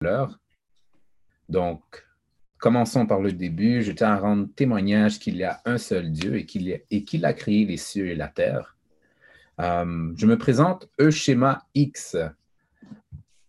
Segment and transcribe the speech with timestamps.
[0.00, 0.38] l'heure.
[1.48, 2.06] Donc,
[2.58, 3.82] commençons par le début.
[3.82, 6.46] Je tiens à rendre témoignage qu'il y a un seul Dieu et
[7.04, 8.76] qu'il a créé les cieux et la terre.
[9.60, 12.16] Euh, je me présente E schéma X,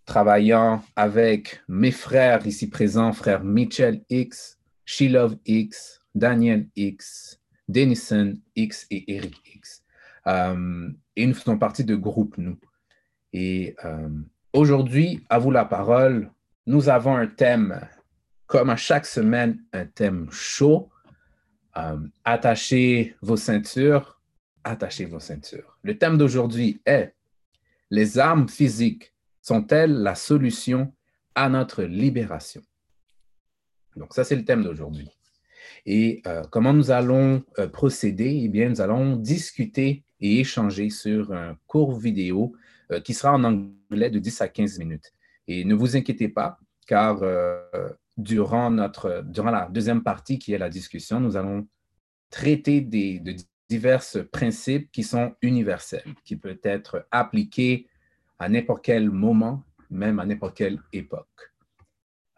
[0.05, 8.87] travaillant avec mes frères ici présents, frères Mitchell X, Shilov X, Daniel X, Denison X
[8.89, 9.83] et Eric X.
[10.27, 12.57] Euh, et nous faisons partie de groupe, nous.
[13.33, 14.09] Et euh,
[14.53, 16.31] aujourd'hui, à vous la parole,
[16.67, 17.79] nous avons un thème,
[18.45, 20.89] comme à chaque semaine, un thème chaud.
[21.77, 24.21] Euh, attachez vos ceintures,
[24.63, 25.77] attachez vos ceintures.
[25.81, 27.15] Le thème d'aujourd'hui est
[27.89, 30.93] Les armes physiques sont-elles la solution
[31.35, 32.61] à notre libération?
[33.95, 35.09] Donc, ça, c'est le thème d'aujourd'hui.
[35.85, 38.41] Et euh, comment nous allons euh, procéder?
[38.43, 42.53] Eh bien, nous allons discuter et échanger sur un court vidéo
[43.03, 45.13] qui sera en anglais de 10 à 15 minutes.
[45.47, 50.57] Et ne vous inquiétez pas, car euh, durant, notre, durant la deuxième partie, qui est
[50.57, 51.67] la discussion, nous allons
[52.29, 53.35] traiter des, de
[53.69, 57.87] divers principes qui sont universels, qui peuvent être appliqués
[58.39, 61.53] à n'importe quel moment, même à n'importe quelle époque.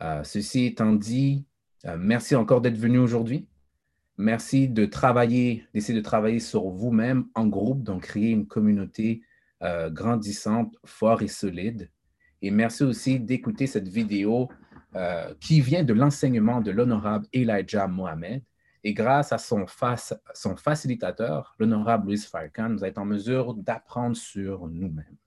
[0.02, 1.46] Euh, ceci étant dit,
[1.86, 3.48] euh, merci encore d'être venu aujourd'hui.
[4.18, 9.24] Merci de travailler, d'essayer de travailler sur vous-même en groupe, donc créer une communauté
[9.92, 11.90] grandissante, forte et solide.
[12.42, 14.50] Et merci aussi d'écouter cette vidéo
[14.96, 18.44] euh, qui vient de l'enseignement de l'honorable Elijah Mohamed.
[18.84, 19.66] Et grâce à son,
[20.34, 25.18] son facilitateur, l'honorable Louis Farkan, nous allons en mesure d'apprendre sur nous-mêmes.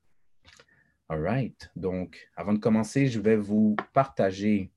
[1.08, 1.70] All right.
[1.76, 4.72] Donc, avant de commencer, je vais vous partager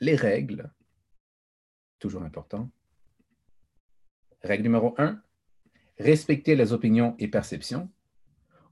[0.00, 0.72] les règles.
[2.00, 2.68] Toujours important.
[4.42, 5.22] Règle numéro un,
[5.98, 7.88] respecter les opinions et perceptions.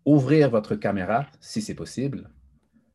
[0.04, 2.30] Ouvrir votre caméra si c'est possible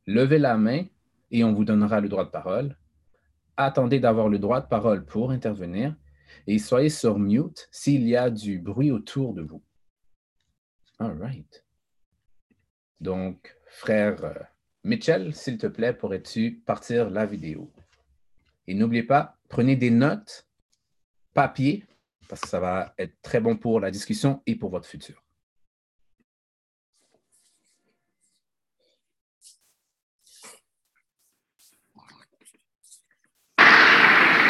[0.05, 0.85] levez la main
[1.31, 2.77] et on vous donnera le droit de parole.
[3.57, 5.95] Attendez d'avoir le droit de parole pour intervenir
[6.47, 9.63] et soyez sur mute s'il y a du bruit autour de vous.
[10.99, 11.65] All right.
[12.99, 14.33] Donc, frère euh,
[14.83, 17.71] Mitchell, s'il te plaît, pourrais-tu partir la vidéo?
[18.67, 20.47] Et n'oubliez pas, prenez des notes,
[21.33, 21.85] papier,
[22.29, 25.22] parce que ça va être très bon pour la discussion et pour votre futur.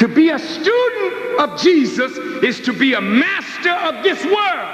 [0.03, 4.69] To be a student of Jesus is to be a master of this world.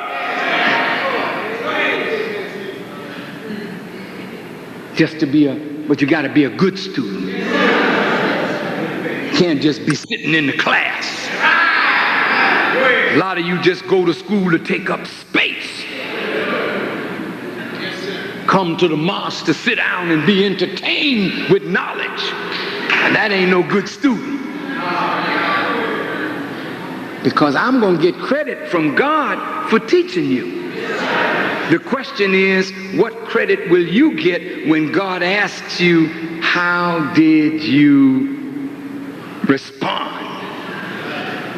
[4.95, 5.53] Just to be a,
[5.87, 7.29] but you got to be a good student.
[9.35, 11.05] Can't just be sitting in the class.
[13.13, 15.83] A lot of you just go to school to take up space.
[18.47, 22.23] Come to the mosque to sit down and be entertained with knowledge.
[23.03, 24.48] And that ain't no good student.
[27.23, 30.71] Because I'm going to get credit from God for teaching you.
[31.69, 36.07] The question is, what credit will you get when God asks you,
[36.41, 38.71] how did you
[39.47, 40.19] respond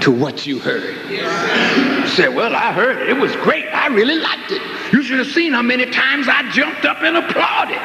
[0.02, 0.98] to what you heard?
[1.10, 3.10] You say, well, I heard it.
[3.10, 3.66] It was great.
[3.68, 4.62] I really liked it.
[4.92, 7.78] You should have seen how many times I jumped up and applauded.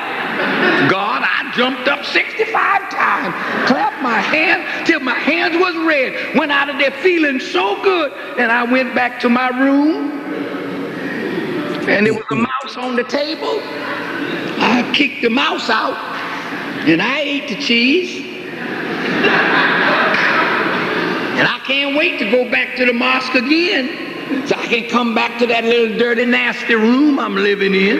[0.90, 1.22] God,
[1.56, 2.54] jumped up 65
[2.90, 3.34] times,
[3.66, 8.12] clapped my hands till my hands was red, went out of there feeling so good,
[8.38, 10.10] and I went back to my room,
[11.88, 12.42] and there was a mm-hmm.
[12.42, 13.60] mouse on the table.
[14.58, 15.96] I kicked the mouse out,
[16.86, 18.24] and I ate the cheese.
[21.36, 24.05] And I can't wait to go back to the mosque again
[24.46, 27.98] so I can come back to that little dirty, nasty room I'm living in.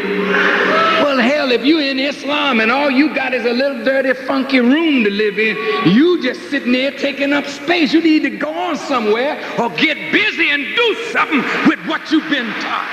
[1.03, 4.59] Well, hell, if you're in Islam and all you got is a little dirty, funky
[4.59, 5.57] room to live in,
[5.93, 7.93] you just sitting there taking up space.
[7.93, 12.29] You need to go on somewhere or get busy and do something with what you've
[12.29, 12.91] been taught.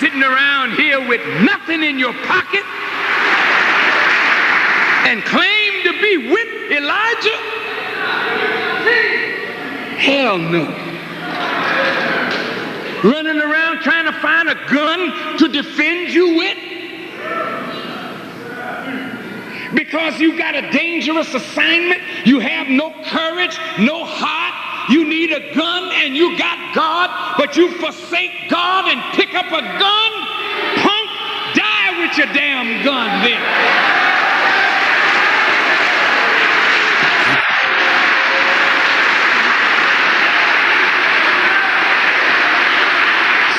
[0.00, 2.64] Sitting around here with nothing in your pocket
[5.06, 7.63] and claim to be with Elijah
[9.98, 10.64] Hell no.
[13.04, 16.58] Running around trying to find a gun to defend you with?
[19.74, 25.54] Because you got a dangerous assignment, you have no courage, no heart, you need a
[25.54, 30.12] gun and you got God, but you forsake God and pick up a gun?
[30.76, 31.10] Punk,
[31.54, 33.93] die with your damn gun then.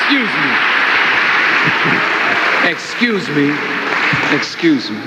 [0.06, 0.52] Excuse me.
[2.70, 3.50] Excuse me.
[4.36, 4.98] Excuse me.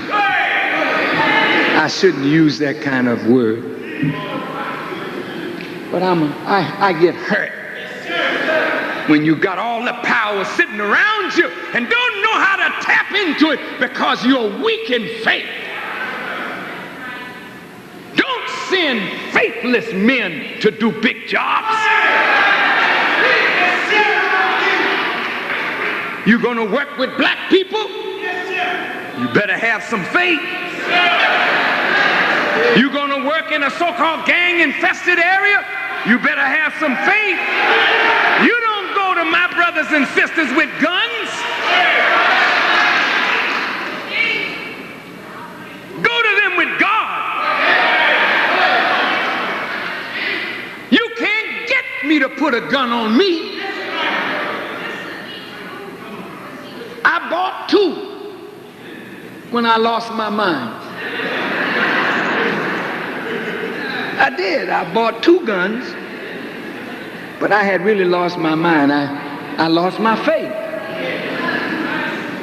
[1.80, 3.62] I shouldn't use that kind of word.
[5.90, 7.50] But I'm a, I, I get hurt
[9.08, 13.10] when you got all the power sitting around you and don't know how to tap
[13.12, 15.48] into it because you're weak in faith.
[18.16, 21.99] Don't send faithless men to do big jobs.
[26.26, 27.80] You're going to work with black people?
[27.80, 30.40] You better have some faith.
[32.76, 35.64] You're going to work in a so-called gang-infested area?
[36.06, 37.40] You better have some faith.
[38.44, 41.30] You don't go to my brothers and sisters with guns.
[46.02, 47.20] Go to them with God.
[50.90, 53.60] You can't get me to put a gun on me.
[57.04, 58.10] I bought two
[59.50, 60.86] when I lost my mind.
[64.20, 64.68] I did.
[64.68, 65.84] I bought two guns,
[67.40, 68.92] but I had really lost my mind.
[68.92, 70.52] I, I lost my faith.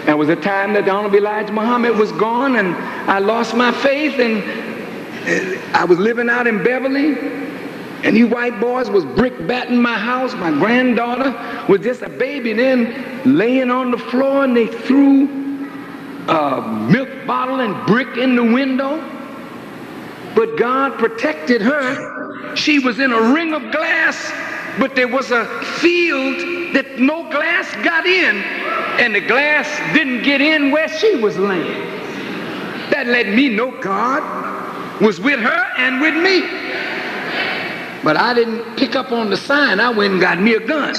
[0.06, 2.76] There was a time that the Honorable Elijah Muhammad was gone, and
[3.10, 4.42] I lost my faith, and
[5.28, 7.18] uh, I was living out in Beverly,
[8.04, 10.34] and these white boys was brick batting my house.
[10.34, 11.32] My granddaughter
[11.70, 15.47] was just a baby then laying on the floor, and they threw
[16.28, 18.98] a milk bottle and brick in the window.
[20.36, 22.56] But God protected her.
[22.56, 24.32] She was in a ring of glass,
[24.80, 25.46] but there was a
[25.80, 28.38] field that no glass got in,
[29.00, 31.88] and the glass didn't get in where she was laying.
[32.92, 36.42] That let me know God was with her and with me.
[38.04, 39.80] But I didn't pick up on the sign.
[39.80, 40.96] I went and got me a gun.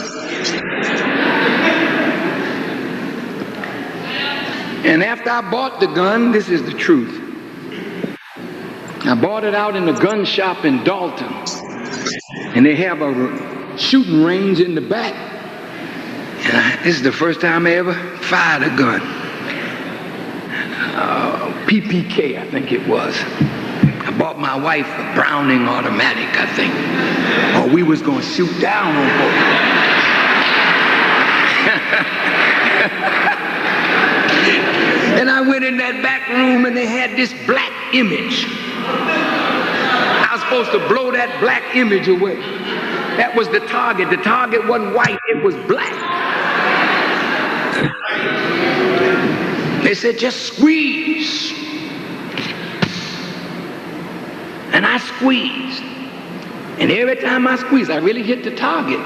[4.85, 7.21] And after I bought the gun, this is the truth.
[9.05, 11.33] I bought it out in the gun shop in Dalton.
[12.55, 15.15] And they have a shooting range in the back.
[16.45, 19.01] And I, this is the first time I ever fired a gun.
[20.95, 23.15] Uh, PPK, I think it was.
[23.19, 26.73] I bought my wife a Browning automatic, I think.
[27.57, 29.35] Or we was going to shoot down on both.
[35.17, 38.47] and I went in that back room and they had this black image.
[38.85, 42.37] I was supposed to blow that black image away.
[43.17, 44.11] That was the target.
[44.11, 45.95] The target wasn't white, it was black.
[49.83, 51.53] They said, just squeeze.
[54.73, 55.83] And I squeezed.
[56.79, 59.01] And every time I squeezed, I really hit the target.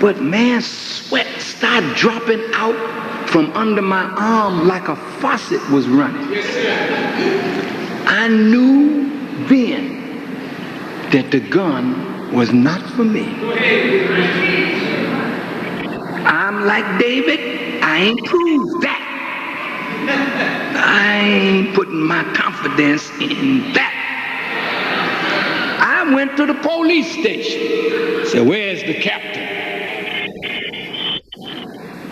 [0.00, 2.76] But man, sweat started dropping out
[3.28, 6.26] from under my arm like a faucet was running.
[8.06, 9.10] I knew
[9.46, 9.98] then
[11.10, 13.26] that the gun was not for me.
[16.24, 19.04] I'm like David, I ain't proved that.
[20.76, 23.94] I ain't putting my confidence in that.
[25.80, 28.26] I went to the police station.
[28.26, 29.67] Said, where's the captain?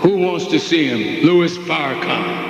[0.07, 1.27] Who wants to see him?
[1.27, 2.45] Louis Farrakhan.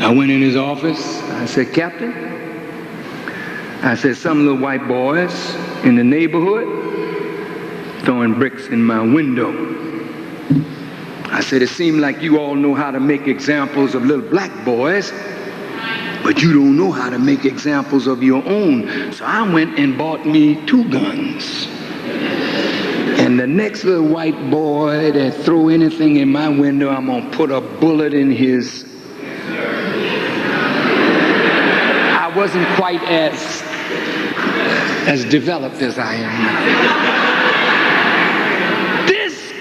[0.00, 1.22] I went in his office.
[1.22, 2.12] I said, Captain,
[3.84, 6.66] I said, some little white boys in the neighborhood
[8.04, 9.52] throwing bricks in my window.
[11.30, 14.50] I said, it seemed like you all know how to make examples of little black
[14.64, 15.12] boys,
[16.24, 19.12] but you don't know how to make examples of your own.
[19.12, 21.77] So I went and bought me two guns.
[23.18, 27.50] And the next little white boy that throw anything in my window, I'm gonna put
[27.50, 28.84] a bullet in his.
[32.16, 33.62] I wasn't quite as
[35.08, 36.60] as developed as I am now.
[39.06, 39.52] This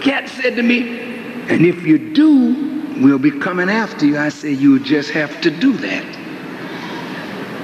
[0.00, 0.98] cat said to me,
[1.48, 4.18] and if you do, we'll be coming after you.
[4.18, 6.04] I said, you just have to do that.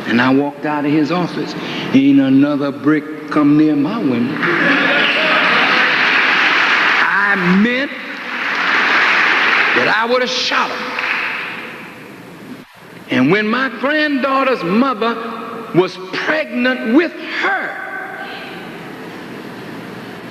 [0.07, 1.55] And I walked out of his office.
[1.95, 4.92] Ain't another brick come near my window.
[7.33, 7.91] I meant
[9.77, 10.79] that I would have shot him.
[13.11, 15.15] And when my granddaughter's mother
[15.75, 17.79] was pregnant with her,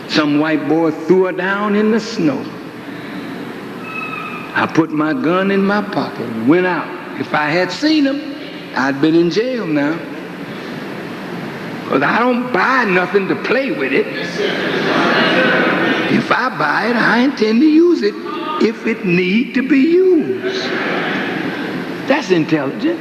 [0.10, 2.40] some white boy threw her down in the snow.
[4.54, 7.20] I put my gun in my pocket and went out.
[7.20, 8.22] If I had seen him,
[8.76, 9.98] I'd been in jail now.
[11.86, 15.81] Because I don't buy nothing to play with it.
[16.14, 18.14] If I buy it, I intend to use it
[18.62, 20.64] if it need to be used.
[22.08, 23.00] That's intelligent.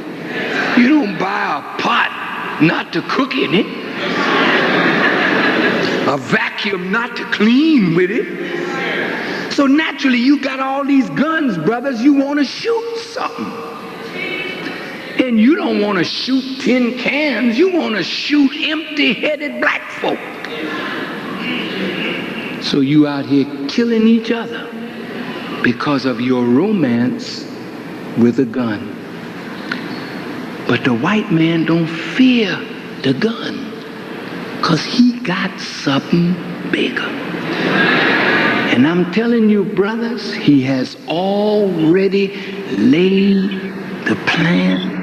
[0.77, 3.65] You don't buy a pot not to cook in it,
[6.07, 9.51] a vacuum not to clean with it.
[9.51, 13.51] So naturally, you got all these guns, brothers, you want to shoot something.
[15.21, 19.89] And you don't want to shoot tin cans, you want to shoot empty headed black
[19.91, 20.17] folk.
[22.61, 24.69] So you out here killing each other
[25.63, 27.43] because of your romance
[28.17, 28.95] with a gun.
[30.67, 32.55] But the white man don't fear
[33.01, 33.71] the gun
[34.57, 36.33] because he got something
[36.71, 37.01] bigger.
[38.71, 42.35] And I'm telling you, brothers, he has already
[42.77, 43.49] laid
[44.05, 45.01] the plan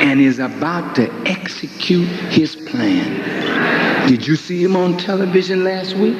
[0.00, 4.08] and is about to execute his plan.
[4.08, 6.16] Did you see him on television last week?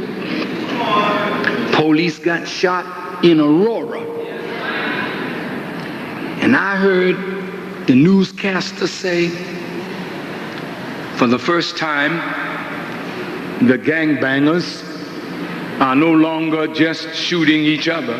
[1.74, 4.00] Police got shot in Aurora.
[6.42, 7.16] And I heard
[7.86, 9.28] the newscaster say,
[11.16, 12.16] for the first time,
[13.66, 14.82] the gangbangers
[15.80, 18.16] are no longer just shooting each other.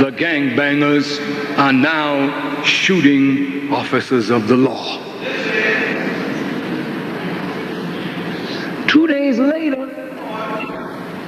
[0.00, 1.20] The gangbangers
[1.56, 4.65] are now shooting officers of the law.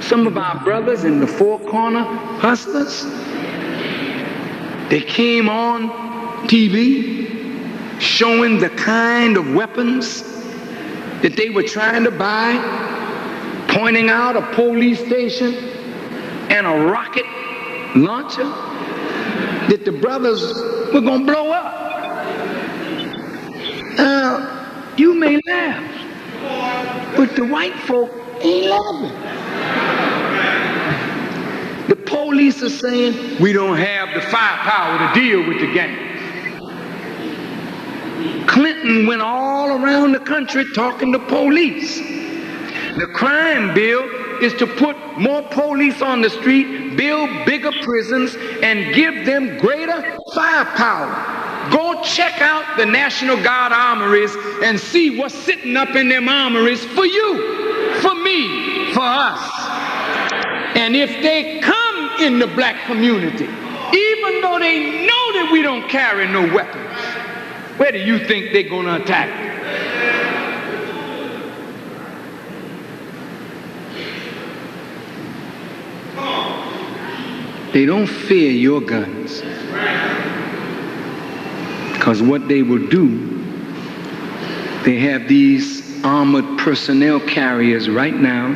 [0.09, 2.01] Some of our brothers in the four corner
[2.39, 3.03] hustlers,
[4.89, 5.89] they came on
[6.47, 10.23] TV showing the kind of weapons
[11.21, 12.55] that they were trying to buy,
[13.67, 15.53] pointing out a police station
[16.49, 17.25] and a rocket
[17.95, 18.45] launcher
[19.69, 20.41] that the brothers
[20.91, 21.75] were going to blow up.
[23.95, 28.09] Now, you may laugh, but the white folk
[28.41, 29.29] ain't laughing.
[31.89, 31.95] The
[32.29, 35.97] police are saying, we don't have the firepower to deal with the gang.
[38.45, 41.97] Clinton went all around the country talking to police.
[41.97, 44.03] The crime bill
[44.43, 50.19] is to put more police on the street, build bigger prisons, and give them greater
[50.35, 51.71] firepower.
[51.71, 56.85] Go check out the National Guard armories and see what's sitting up in them armories
[56.85, 59.39] for you, for me, for us.
[60.75, 61.88] And if they come
[62.21, 66.99] in the black community, even though they know that we don't carry no weapons,
[67.77, 69.47] where do you think they're going to attack?
[77.71, 79.41] They don't fear your guns.
[81.93, 83.43] Because what they will do,
[84.83, 88.47] they have these armored personnel carriers right now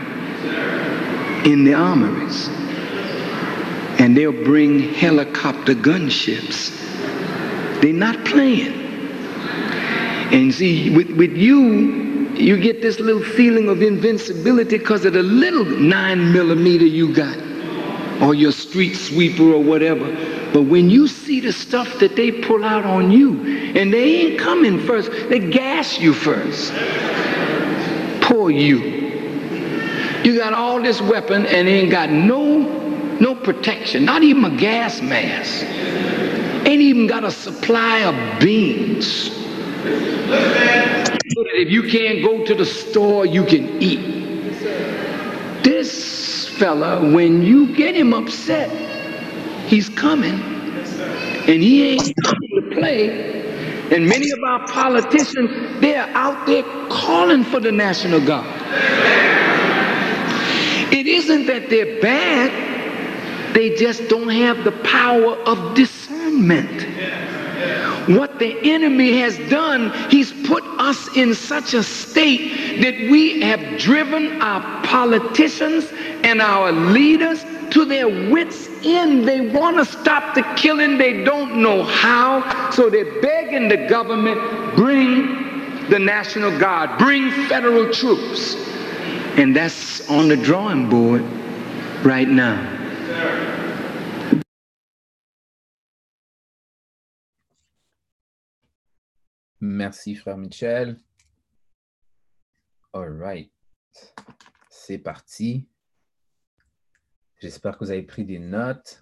[1.46, 2.50] in the armories.
[4.14, 6.70] And they'll bring helicopter gunships.
[7.82, 8.72] They're not playing.
[10.32, 15.24] And see, with, with you, you get this little feeling of invincibility because of the
[15.24, 17.36] little nine millimeter you got,
[18.22, 20.06] or your street sweeper or whatever.
[20.54, 23.44] But when you see the stuff that they pull out on you,
[23.76, 26.72] and they ain't coming first, they gas you first.
[28.22, 28.78] Poor you.
[30.24, 32.83] You got all this weapon and ain't got no no
[33.44, 35.66] protection, not even a gas mask.
[36.66, 39.32] Ain't even got a supply of beans.
[39.32, 44.24] So that if you can't go to the store, you can eat.
[45.64, 48.70] This fella, when you get him upset,
[49.68, 50.52] he's coming.
[51.46, 53.42] And he ain't coming to play.
[53.92, 58.46] And many of our politicians, they're out there calling for the National Guard.
[60.94, 62.52] It isn't that they're bad,
[63.54, 66.84] they just don't have the power of discernment.
[68.08, 73.80] What the enemy has done, he's put us in such a state that we have
[73.80, 75.90] driven our politicians
[76.24, 79.26] and our leaders to their wits' end.
[79.26, 84.76] They want to stop the killing, they don't know how, so they're begging the government,
[84.76, 88.56] bring the National Guard, bring federal troops.
[89.38, 91.22] And that's on the drawing board
[92.04, 92.73] right now.
[99.66, 101.00] Merci, frère Michel.
[102.92, 103.50] All right.
[104.70, 105.70] C'est parti.
[107.40, 109.02] J'espère que vous avez pris des notes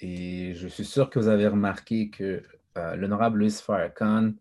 [0.00, 2.42] et je suis sûr que vous avez remarqué que
[2.78, 4.32] euh, l'honorable Louis Farrakhan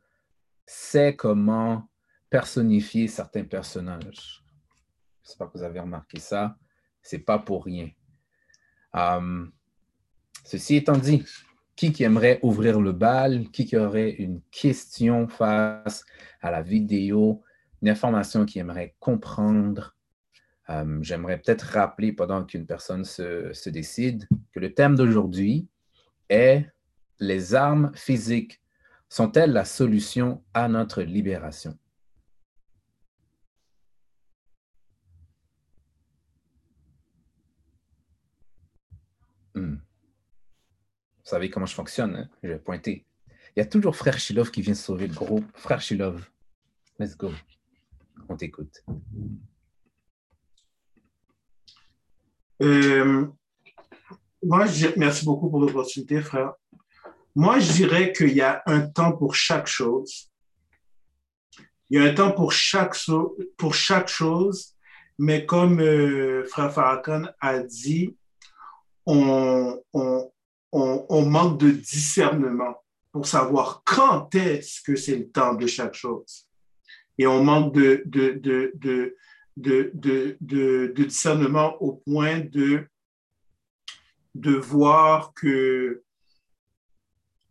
[0.65, 1.89] sait comment
[2.29, 4.45] personnifier certains personnages.
[5.21, 6.57] J'espère que vous avez remarqué ça.
[7.01, 7.89] C'est pas pour rien.
[8.93, 9.51] Um,
[10.45, 11.25] Ceci étant dit,
[11.77, 13.49] qui, qui aimerait ouvrir le bal?
[13.51, 16.03] Qui, qui aurait une question face
[16.41, 17.43] à la vidéo,
[17.81, 19.95] une information qui aimerait comprendre?
[20.69, 25.69] Euh, j'aimerais peut-être rappeler pendant qu'une personne se, se décide que le thème d'aujourd'hui
[26.27, 26.65] est
[27.19, 28.61] les armes physiques
[29.07, 31.77] sont-elles la solution à notre libération?
[41.27, 42.29] Vous savez comment je fonctionne, hein?
[42.41, 43.05] je vais pointer.
[43.53, 45.43] Il y a toujours Frère Shilov qui vient sauver le groupe.
[45.55, 46.25] Frère Shilov,
[46.99, 47.33] let's go.
[48.29, 48.81] On t'écoute.
[52.61, 53.27] Euh,
[54.41, 56.53] moi, merci beaucoup pour l'opportunité, frère.
[57.35, 60.31] Moi, je dirais qu'il y a un temps pour chaque chose.
[61.89, 62.95] Il y a un temps pour chaque,
[63.57, 64.77] pour chaque chose,
[65.19, 68.15] mais comme euh, Frère Farrakhan a dit,
[69.05, 70.31] on, on,
[70.71, 72.75] on, manque de discernement
[73.11, 76.47] pour savoir quand est-ce que c'est le temps de chaque chose.
[77.17, 78.03] Et on manque de,
[80.95, 82.87] discernement au point de,
[84.35, 86.03] de voir que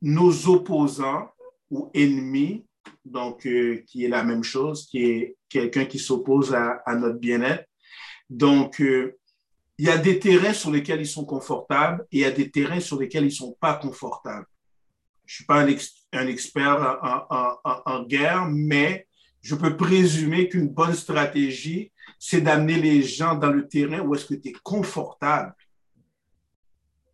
[0.03, 1.31] nos opposants
[1.71, 2.65] ou ennemis,
[3.05, 7.65] donc euh, qui est la même chose, qui est quelqu'un qui s'oppose à, notre bien-être.
[8.29, 9.17] Donc, euh,
[9.79, 12.51] il y a des terrains sur lesquels ils sont confortables et il y a des
[12.51, 14.47] terrains sur lesquels ils ne sont pas confortables.
[15.27, 16.99] Je ne suis pas un, expert
[17.85, 19.07] en, guerre, mais
[19.43, 24.27] je peux présumer qu'une bonne stratégie, c'est d'amener les gens dans le terrain où est-ce
[24.27, 25.55] que tu es confortable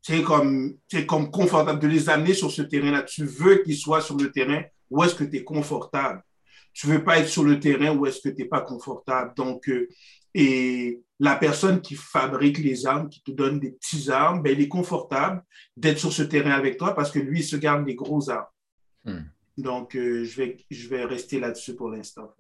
[0.03, 0.77] c'est comme,
[1.07, 3.03] comme confortable de les amener sur ce terrain-là.
[3.03, 6.25] Tu veux qu'ils soient sur le terrain où est-ce que tu es confortable.
[6.73, 9.33] Tu veux pas être sur le terrain où est-ce que tu n'es pas confortable.
[9.37, 9.89] Donc, euh,
[10.35, 14.61] et la personne qui fabrique les armes, qui te donne des petits armes, ben, il
[14.61, 15.45] est confortable
[15.77, 18.47] d'être sur ce terrain avec toi parce que lui, il se garde des gros armes.
[19.05, 19.23] Hmm.
[19.57, 22.35] Donc, euh, je, vais, je vais rester là-dessus pour l'instant.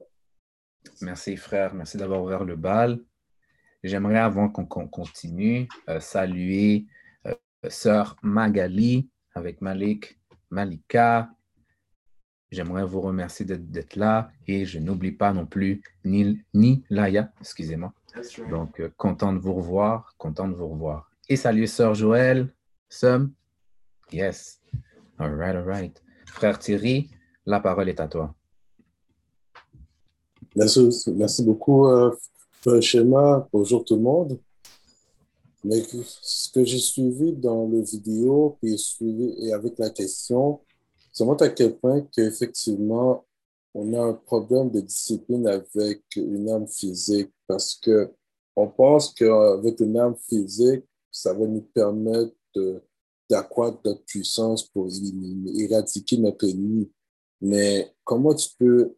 [1.00, 1.74] Merci, frère.
[1.74, 3.00] Merci d'avoir ouvert le bal.
[3.84, 6.86] J'aimerais, avant qu'on continue, euh, saluer
[7.68, 10.18] sœur Magali avec Malik,
[10.50, 11.30] Malika.
[12.52, 17.94] J'aimerais vous remercier d'être là et je n'oublie pas non plus ni, ni Laya, excusez-moi.
[18.50, 21.10] Donc, euh, content de vous revoir, content de vous revoir.
[21.30, 22.52] Et salut sœur Joël,
[22.90, 23.32] Sum.
[24.12, 24.60] Yes.
[25.18, 26.02] All right, all right.
[26.26, 27.08] Frère Thierry,
[27.46, 28.34] la parole est à toi.
[30.54, 32.14] Merci, merci beaucoup, euh,
[32.82, 33.48] Schéma.
[33.50, 34.38] Bonjour tout le monde.
[35.64, 35.80] Mais
[36.20, 40.60] ce que j'ai suivi dans le vidéo, puis suivi et avec la question,
[41.12, 43.26] ça montre à quel point qu'effectivement,
[43.74, 48.12] on a un problème de discipline avec une âme physique parce que
[48.54, 52.34] on pense qu'avec une âme physique, ça va nous permettre
[53.30, 54.88] d'accroître notre puissance pour
[55.54, 56.90] éradiquer notre ennemi.
[57.40, 58.94] Mais comment tu peux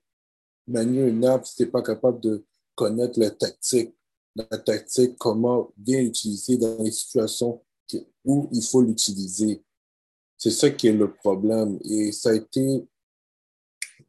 [0.67, 3.95] manier une âme si tu n'es pas capable de connaître la tactique?
[4.35, 7.63] la tactique, comment bien l'utiliser dans les situations
[8.25, 9.63] où il faut l'utiliser?
[10.45, 11.79] C'est ça qui est le problème.
[11.85, 12.87] Et ça a été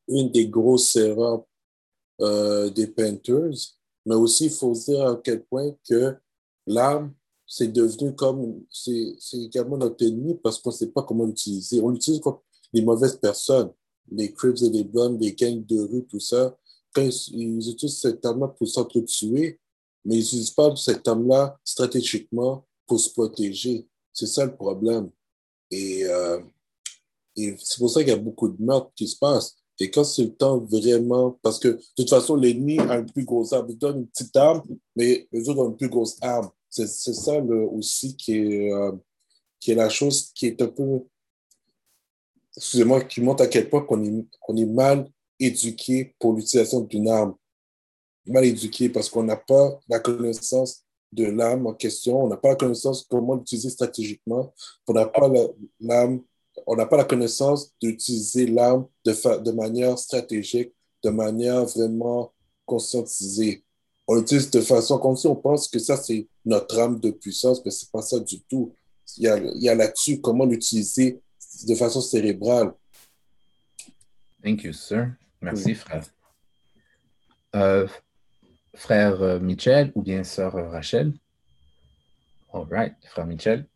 [0.09, 1.45] une des grosses erreurs
[2.19, 3.55] euh, des Panthers.
[4.05, 6.13] Mais aussi, il faut dire à quel point que
[6.67, 7.13] l'arme,
[7.47, 11.79] c'est devenu comme, c'est également notre ennemi parce qu'on ne sait pas comment l'utiliser.
[11.79, 12.43] On l'utilise contre
[12.73, 13.71] les mauvaises personnes,
[14.11, 16.53] les Crips et les Blondes, les gangs de rue, tout ça.
[16.93, 19.61] Quand ils, utilisent cette arme pour s'entretuer,
[20.03, 23.87] mais ils n'utilisent pas cet homme-là stratégiquement pour se protéger.
[24.11, 25.09] C'est ça le problème.
[25.71, 26.39] Et, euh,
[27.35, 29.57] et c'est pour ça qu'il y a beaucoup de meurtres qui se passent.
[29.79, 33.25] Et quand c'est le temps vraiment, parce que de toute façon, l'ennemi a une plus
[33.25, 33.67] grosse arme.
[33.69, 34.63] Il donne une petite arme,
[34.95, 36.49] mais les autres ont une plus grosse arme.
[36.69, 38.91] C'est ça le, aussi qui est, euh,
[39.59, 41.01] qui est la chose qui est un peu,
[42.55, 47.09] excusez-moi, qui montre à quel point qu'on est, qu'on est mal éduqué pour l'utilisation d'une
[47.09, 47.35] arme
[48.27, 50.84] mal éduqué parce qu'on n'a pas la connaissance
[51.15, 54.53] de l'âme en question, on n'a pas la connaissance comment l'utiliser stratégiquement,
[54.87, 55.31] on n'a pas
[55.79, 56.21] l'âme,
[56.67, 60.73] on n'a pas la connaissance d'utiliser l'âme de, de manière stratégique,
[61.03, 62.33] de manière vraiment
[62.65, 63.63] conscientisée.
[64.07, 67.71] On l'utilise de façon si on pense que ça, c'est notre âme de puissance, mais
[67.71, 68.73] c'est pas ça du tout.
[69.17, 71.21] Il y a, il y a là-dessus comment l'utiliser
[71.67, 72.73] de façon cérébrale.
[74.43, 75.13] Thank you, sir.
[75.41, 76.05] Merci, frère.
[77.55, 77.87] Euh,
[78.75, 81.13] frère euh, Michel ou bien sœur euh, Rachel?
[82.53, 83.67] All right, frère Michel.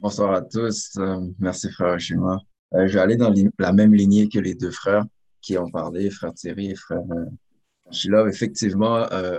[0.00, 0.92] Bonsoir à tous.
[0.98, 2.38] Euh, merci, frère Chima.
[2.72, 5.04] je vais aller dans la même lignée que les deux frères
[5.40, 7.02] qui ont parlé, frère Thierry et frère
[8.08, 9.38] Là, effectivement, euh,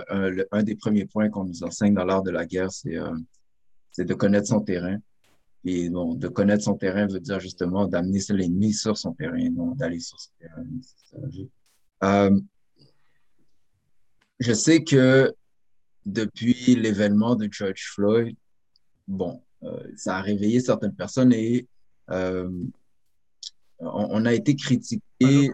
[0.52, 4.46] un, des premiers points qu'on nous enseigne dans l'art de la guerre, c'est de connaître
[4.46, 4.98] son terrain.
[5.64, 9.74] Et bon, de connaître son terrain veut dire justement d'amener l'ennemi sur son terrain, non
[9.74, 10.64] d'aller sur son terrain.
[12.04, 12.40] Euh,
[14.38, 15.34] je sais que
[16.06, 18.36] depuis l'événement de George Floyd,
[19.08, 21.66] bon, euh, ça a réveillé certaines personnes et
[22.10, 22.48] euh,
[23.80, 25.50] on, a été critiqué,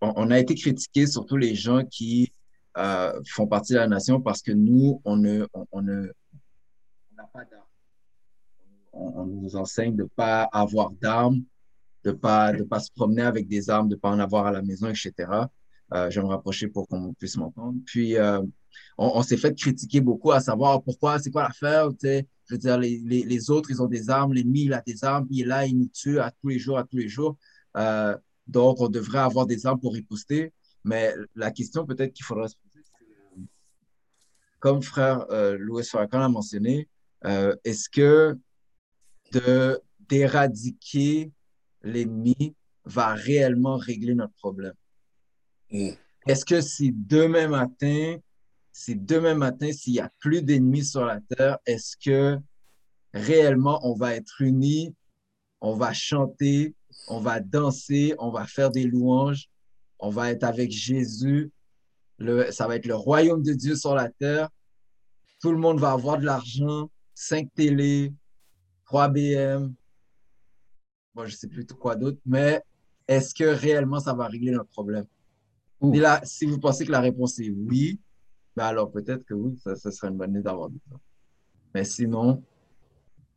[0.00, 2.32] on, a été critiqué surtout les gens qui
[3.26, 6.12] font partie de la nation parce que nous, on ne, on, ne,
[7.16, 7.64] n'a pas d'armes.
[8.96, 11.42] On, nous enseigne de ne pas avoir d'armes,
[12.04, 14.46] de ne pas, de pas se promener avec des armes, de ne pas en avoir
[14.46, 15.12] à la maison, etc.
[15.92, 17.78] je vais me rapprocher pour qu'on puisse m'entendre.
[17.86, 18.16] Puis,
[18.98, 22.26] on, s'est fait critiquer beaucoup à savoir pourquoi, c'est quoi l'affaire, tu sais.
[22.46, 25.26] Je veux dire, les, les, autres, ils ont des armes, l'ennemi, il a des armes,
[25.30, 27.38] il est là, il nous tue à tous les jours, à tous les jours.
[27.76, 30.52] Euh, donc, on devrait avoir des armes pour riposter.
[30.84, 33.42] Mais la question peut-être qu'il faudra se poser, c'est,
[34.60, 36.88] comme frère euh, Louis Farrakhan a mentionné,
[37.24, 38.36] euh, est-ce que
[39.34, 41.30] de, d'éradiquer
[41.82, 44.74] l'ennemi va réellement régler notre problème?
[45.70, 45.90] Mm.
[46.26, 48.16] Est-ce que si demain matin,
[48.72, 52.38] si demain matin, s'il n'y a plus d'ennemis sur la terre, est-ce que
[53.12, 54.94] réellement on va être unis,
[55.60, 56.74] on va chanter,
[57.08, 59.48] on va danser, on va faire des louanges,
[59.98, 61.50] on va être avec Jésus,
[62.18, 64.48] le, ça va être le royaume de Dieu sur la terre,
[65.40, 68.12] tout le monde va avoir de l'argent, 5 télé,
[68.86, 69.74] 3 BM,
[71.14, 72.62] bon, je ne sais plus quoi d'autre, mais
[73.08, 75.06] est-ce que réellement ça va régler notre problème?
[75.92, 78.00] Et là, si vous pensez que la réponse est oui,
[78.56, 81.00] ben alors peut-être que oui, ça, serait une bonne idée d'avoir du temps.
[81.74, 82.42] Mais sinon,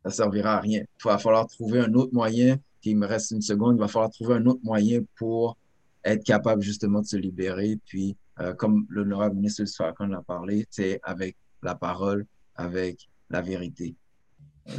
[0.02, 0.80] ça ne servira à rien.
[0.80, 2.58] Il va falloir trouver un autre moyen,
[2.88, 5.56] il me reste une seconde, il va falloir trouver un autre moyen pour
[6.04, 7.78] être capable justement de se libérer.
[7.84, 13.96] Puis, euh, comme l'honorable ministre Farrakhan l'a parlé, c'est avec la parole, avec la vérité.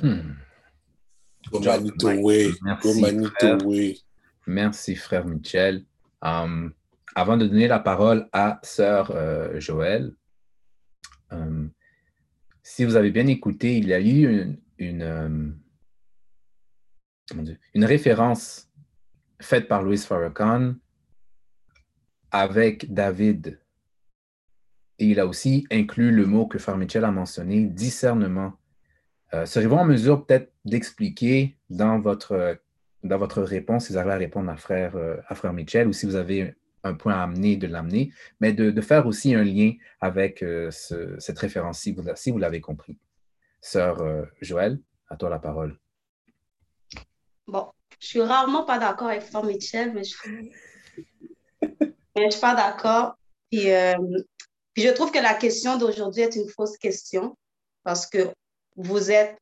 [0.01, 0.31] Hmm.
[2.63, 3.95] Merci,
[4.47, 5.85] Merci, frère Michel.
[6.21, 6.73] Um,
[7.15, 10.13] avant de donner la parole à sœur euh, Joël,
[11.33, 11.67] euh,
[12.63, 15.49] si vous avez bien écouté, il y a eu une, euh,
[17.73, 18.69] une, référence
[19.41, 20.75] faite par Louis Farrakhan
[22.31, 23.59] avec David.
[24.99, 28.53] Et il a aussi inclus le mot que Farmichel a mentionné, discernement.
[29.33, 32.59] Euh, Serez-vous en mesure peut-être d'expliquer dans votre,
[33.03, 34.95] dans votre réponse, si vous arrivez à répondre à frère,
[35.27, 38.81] à frère Michel, ou si vous avez un point à amener, de l'amener, mais de,
[38.81, 42.97] faire aussi un lien avec euh, cette référence, si vous, l'avez compris.
[43.61, 45.77] Sœur euh, Joël, à toi la parole.
[47.47, 50.15] Bon, je suis rarement pas d'accord avec Frère Michel, mais je
[51.61, 53.17] ne suis pas d'accord.
[53.53, 53.95] Euh,
[54.73, 57.37] puis, je trouve que la question d'aujourd'hui est une fausse question
[57.83, 58.29] parce que
[58.77, 59.37] vous êtes,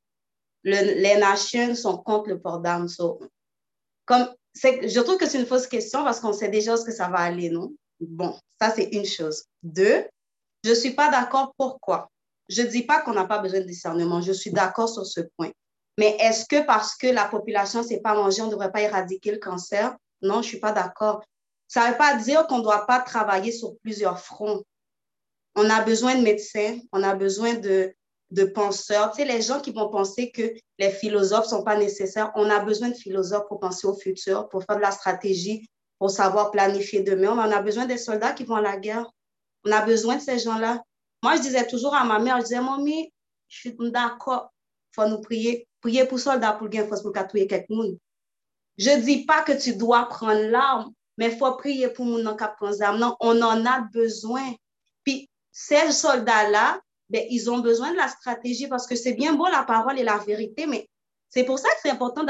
[0.67, 2.89] les nations sont contre le port d'armes.
[2.89, 7.19] je trouve que c'est une fausse question parce qu'on sait déjà ce que ça va
[7.19, 7.71] aller, non?
[7.99, 9.45] Bon, ça, c'est une chose.
[9.63, 10.05] Deux,
[10.63, 11.53] je ne suis pas d'accord.
[11.57, 12.09] Pourquoi?
[12.49, 14.21] Je ne dis pas qu'on n'a pas besoin de discernement.
[14.21, 15.51] Je suis d'accord sur ce point.
[15.97, 18.81] Mais est-ce que parce que la population ne s'est pas mangée, on ne devrait pas
[18.81, 19.95] éradiquer le cancer?
[20.21, 21.23] Non, je ne suis pas d'accord.
[21.67, 24.63] Ça ne veut pas dire qu'on ne doit pas travailler sur plusieurs fronts.
[25.55, 27.93] On a besoin de médecins, on a besoin de,
[28.31, 29.11] de penseurs.
[29.11, 32.49] Tu sais, les gens qui vont penser que les philosophes ne sont pas nécessaires, on
[32.49, 35.67] a besoin de philosophes pour penser au futur, pour faire de la stratégie,
[35.99, 37.31] pour savoir planifier demain.
[37.31, 39.09] On a besoin des soldats qui vont à la guerre.
[39.65, 40.81] On a besoin de ces gens-là.
[41.23, 43.11] Moi, je disais toujours à ma mère, je disais, mamie,
[43.47, 44.53] je suis d'accord,
[44.91, 45.67] il faut nous prier.
[45.81, 47.93] Prier pour soldats, pour gagner force pour tuer quelqu'un.
[48.77, 52.35] Je ne dis pas que tu dois prendre l'arme, mais il faut prier pour mon
[52.35, 54.53] qui prend Non, on en a besoin.
[55.03, 59.47] Puis, ces soldats-là, ben, ils ont besoin de la stratégie parce que c'est bien beau
[59.47, 60.89] la parole et la vérité, mais
[61.29, 62.25] c'est pour ça que c'est important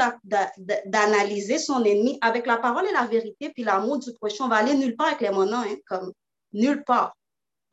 [0.86, 4.44] d'analyser son ennemi avec la parole et la vérité, puis l'amour du prochain.
[4.44, 6.12] On va aller nulle part avec les monants, hein, comme
[6.52, 7.16] nulle part.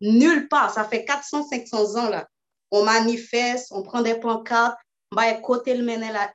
[0.01, 0.71] Nulle part.
[0.73, 2.27] Ça fait 400, 500 ans, là.
[2.71, 4.77] On manifeste, on prend des pancartes,
[5.11, 6.31] on va écouter le mener là.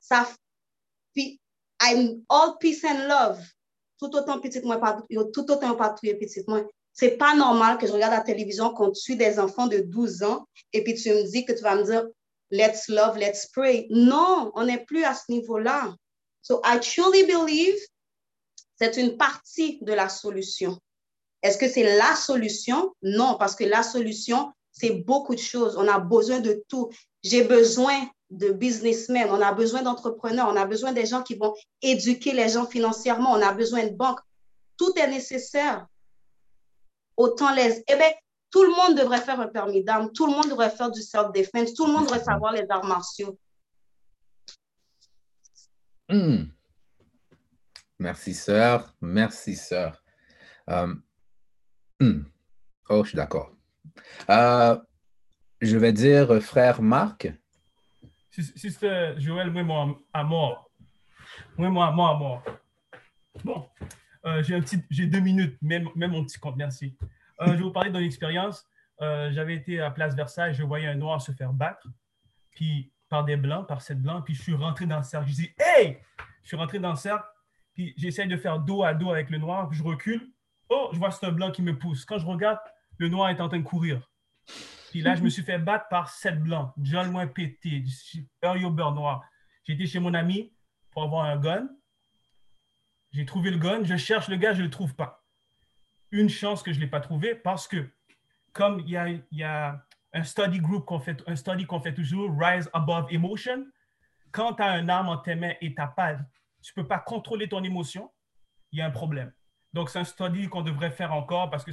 [0.00, 0.28] Ça,
[1.14, 1.40] puis,
[1.82, 3.40] I'm all peace and love.
[3.98, 4.80] Tout autant petit moi,
[5.32, 6.62] tout autant pas petit moi.
[7.00, 10.44] C'est pas normal que je regarde la télévision qu'on tue des enfants de 12 ans
[10.74, 12.06] et puis tu me dis que tu vas me dire
[12.50, 13.86] let's love, let's pray.
[13.88, 15.94] Non, on n'est plus à ce niveau-là.
[16.42, 17.78] So I truly believe
[18.78, 20.78] c'est une partie de la solution.
[21.42, 22.94] Est-ce que c'est la solution?
[23.00, 25.78] Non, parce que la solution, c'est beaucoup de choses.
[25.78, 26.90] On a besoin de tout.
[27.22, 31.54] J'ai besoin de businessmen, on a besoin d'entrepreneurs, on a besoin des gens qui vont
[31.80, 34.20] éduquer les gens financièrement, on a besoin de banques.
[34.76, 35.86] Tout est nécessaire
[37.20, 37.84] autant les...
[37.86, 38.10] Eh bien,
[38.50, 41.74] tout le monde devrait faire un permis d'armes, tout le monde devrait faire du self-defense,
[41.74, 43.38] tout le monde devrait savoir les arts martiaux.
[46.08, 46.44] Hmm.
[47.98, 48.94] Merci, sœur.
[49.00, 50.02] Merci, sœur.
[50.70, 50.94] Euh,
[52.00, 52.22] hmm.
[52.88, 53.52] Oh, je suis d'accord.
[54.28, 54.76] Euh,
[55.60, 57.30] je vais dire frère Marc.
[58.30, 60.70] Sister Joël, moi, à mort.
[61.58, 62.42] Moi, moi, à mort, à mort.
[63.44, 63.68] Bon,
[64.26, 66.96] euh, j'ai un petit, j'ai deux minutes, même, même mon petit compte, merci.
[67.40, 68.66] Euh, je vais vous parler d'une expérience.
[69.00, 71.86] Euh, j'avais été à Place Versailles, je voyais un noir se faire battre,
[72.50, 75.28] puis par des blancs, par sept blancs, puis je suis rentré dans le cercle.
[75.28, 75.98] Je dis, hey!
[76.42, 77.26] Je suis rentré dans le cercle,
[77.74, 80.30] puis j'essaie de faire dos à dos avec le noir, puis je recule.
[80.68, 82.04] Oh, je vois c'est un blanc qui me pousse.
[82.04, 82.58] Quand je regarde,
[82.98, 84.08] le noir est en train de courir.
[84.90, 86.72] Puis là, je me suis fait battre par sept blancs.
[86.80, 87.84] John moins pété,
[88.42, 89.24] Erio beurre noir.
[89.68, 90.52] Été chez mon ami
[90.90, 91.68] pour avoir un gun.
[93.12, 95.24] J'ai trouvé le gun, je cherche le gars, je ne le trouve pas.
[96.12, 97.90] Une chance que je ne l'ai pas trouvé parce que,
[98.52, 98.90] comme il
[99.30, 103.64] y a, un study group qu'on fait, un study qu'on fait toujours, Rise Above Emotion,
[104.32, 106.16] quand tu as un arme en tes mains et tu pas,
[106.62, 108.10] tu ne peux pas contrôler ton émotion,
[108.72, 109.32] il y a un problème.
[109.72, 111.70] Donc, c'est un study qu'on devrait faire encore parce que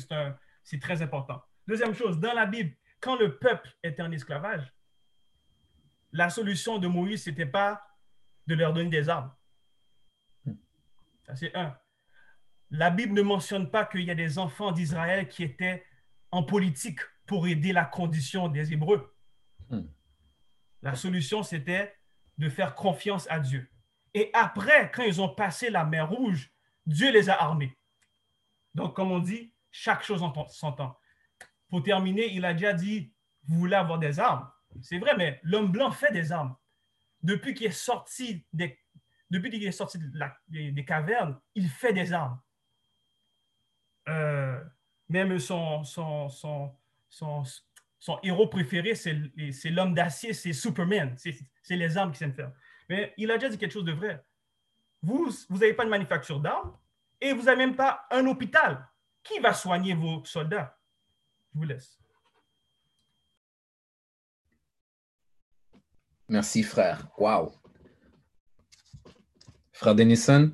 [0.64, 1.42] c'est très important.
[1.68, 4.72] Deuxième chose, dans la Bible, quand le peuple était en esclavage,
[6.12, 7.82] la solution de Moïse, ce n'était pas
[8.48, 9.32] de leur donner des armes.
[11.28, 11.78] Ça, c'est un.
[12.70, 15.86] La Bible ne mentionne pas qu'il y a des enfants d'Israël qui étaient
[16.32, 19.14] en politique pour aider la condition des Hébreux.
[19.70, 19.88] Hmm.
[20.82, 21.96] La solution, c'était
[22.38, 23.70] de faire confiance à Dieu.
[24.14, 26.52] Et après, quand ils ont passé la mer Rouge,
[26.86, 27.78] Dieu les a armés.
[28.74, 30.98] Donc, comme on dit, chaque chose en son temps.
[31.70, 33.14] Pour terminer, il a déjà dit,
[33.44, 34.50] vous voulez avoir des armes?
[34.82, 36.56] C'est vrai, mais l'homme blanc fait des armes.
[37.24, 38.80] Depuis qu'il est sorti des,
[39.30, 40.00] depuis qu'il est sorti
[40.48, 42.40] des, cavernes, il fait des armes.
[44.08, 44.64] Euh,
[45.10, 45.84] même son,
[48.24, 51.16] héros préféré, c'est l'homme d'acier, c'est Superman.
[51.18, 52.52] C'est les armes qu'il sait faire.
[52.90, 54.24] Mais il a déjà dit quelque chose de vrai.
[55.02, 56.76] Vous, vous n'avez pas de manufacture d'armes
[57.20, 58.88] et vous n'avez même pas un hôpital.
[59.24, 60.78] Qui va soigner vos soldats?
[61.54, 62.00] Je vous laisse.
[66.30, 67.08] Merci, frère.
[67.18, 67.54] Wow.
[69.78, 70.50] Frère Denison?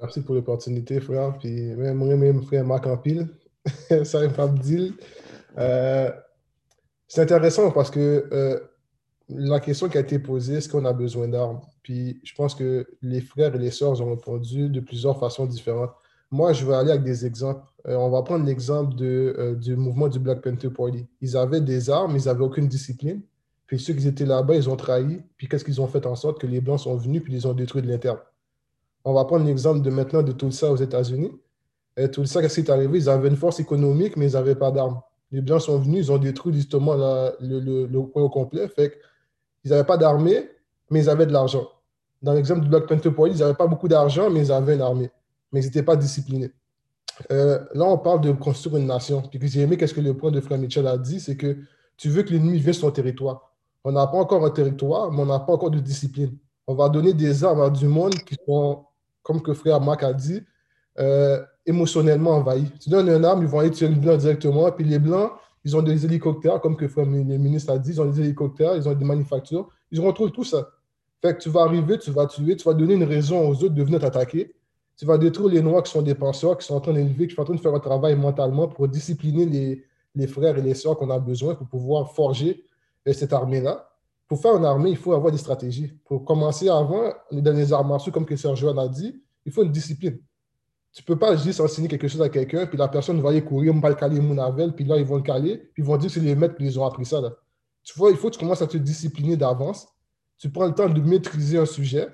[0.00, 1.36] Merci pour l'opportunité, frère.
[1.38, 3.28] Puis même même frère Marc en pile.
[4.04, 4.94] Ça me dire.
[5.58, 6.10] Euh,
[7.06, 8.58] c'est intéressant parce que euh,
[9.28, 11.60] la question qui a été posée, est-ce qu'on a besoin d'armes?
[11.82, 15.92] Puis je pense que les frères et les sœurs ont répondu de plusieurs façons différentes.
[16.30, 17.62] Moi, je vais aller avec des exemples.
[17.86, 21.06] Euh, on va prendre l'exemple euh, du mouvement du Black Panther Party.
[21.20, 23.20] Ils avaient des armes, ils n'avaient aucune discipline.
[23.68, 25.22] Puis ceux qui étaient là-bas, ils ont trahi.
[25.36, 27.52] Puis qu'est-ce qu'ils ont fait en sorte que les Blancs sont venus, puis ils ont
[27.52, 28.18] détruit de l'interne?
[29.04, 31.30] On va prendre l'exemple de maintenant de Tulsa aux États-Unis.
[32.12, 32.98] Tulsa, qu'est-ce qui est arrivé?
[32.98, 35.00] Ils avaient une force économique, mais ils n'avaient pas d'armes.
[35.30, 36.94] Les Blancs sont venus, ils ont détruit justement
[37.40, 38.66] le, le, point au complet.
[38.68, 38.98] Fait
[39.62, 40.48] qu'ils n'avaient pas d'armée,
[40.90, 41.68] mais ils avaient de l'argent.
[42.22, 44.82] Dans l'exemple du Black Panther Party, ils n'avaient pas beaucoup d'argent, mais ils avaient une
[44.82, 45.10] armée
[45.52, 46.52] mais ils n'étaient pas disciplinés.
[47.32, 49.22] Euh, là, on parle de construire une nation.
[49.22, 51.58] Puis j'ai aimé qu'est-ce que le point de Frère Mitchell a dit, c'est que
[51.96, 53.47] tu veux que l'ennemi vienne sur ton territoire.
[53.88, 56.36] On n'a pas encore un territoire, mais on n'a pas encore de discipline.
[56.66, 58.84] On va donner des armes à du monde qui sont,
[59.22, 60.42] comme que Frère Marc a dit,
[60.98, 62.70] euh, émotionnellement envahis.
[62.80, 64.70] Tu donnes une arme, ils vont aller tuer les Blancs directement.
[64.72, 65.32] Puis les Blancs,
[65.64, 68.76] ils ont des hélicoptères, comme que Frère le ministre a dit, ils ont des hélicoptères,
[68.76, 69.68] ils ont des manufactures.
[69.90, 70.68] Ils retrouvent tout ça.
[71.22, 73.74] Fait que tu vas arriver, tu vas tuer, tu vas donner une raison aux autres
[73.74, 74.54] de venir t'attaquer
[74.98, 77.34] tu vas détruire les Noirs qui sont des penseurs, qui sont en train d'élever, qui
[77.36, 79.46] sont en train de faire un travail mentalement pour discipliner
[80.16, 82.64] les, frères et les sœurs qu'on a besoin pour pouvoir forger
[83.06, 83.88] cette armée-là.
[84.26, 85.92] Pour faire une armée, il faut avoir des stratégies.
[86.04, 89.72] Pour commencer avant, dans les arts martiaux, comme que Sergio a dit, il faut une
[89.72, 90.18] discipline.
[90.92, 93.42] Tu ne peux pas juste enseigner quelque chose à quelqu'un, puis la personne va aller
[93.42, 96.08] courir, le caler mon avel, puis là, ils vont le caler, puis ils vont dire
[96.08, 97.20] que c'est les maîtres qui les ont appris ça.
[97.20, 97.32] Là.
[97.82, 99.88] Tu vois, il faut que tu commences à te discipliner d'avance.
[100.38, 102.08] Tu prends le temps de maîtriser un sujet,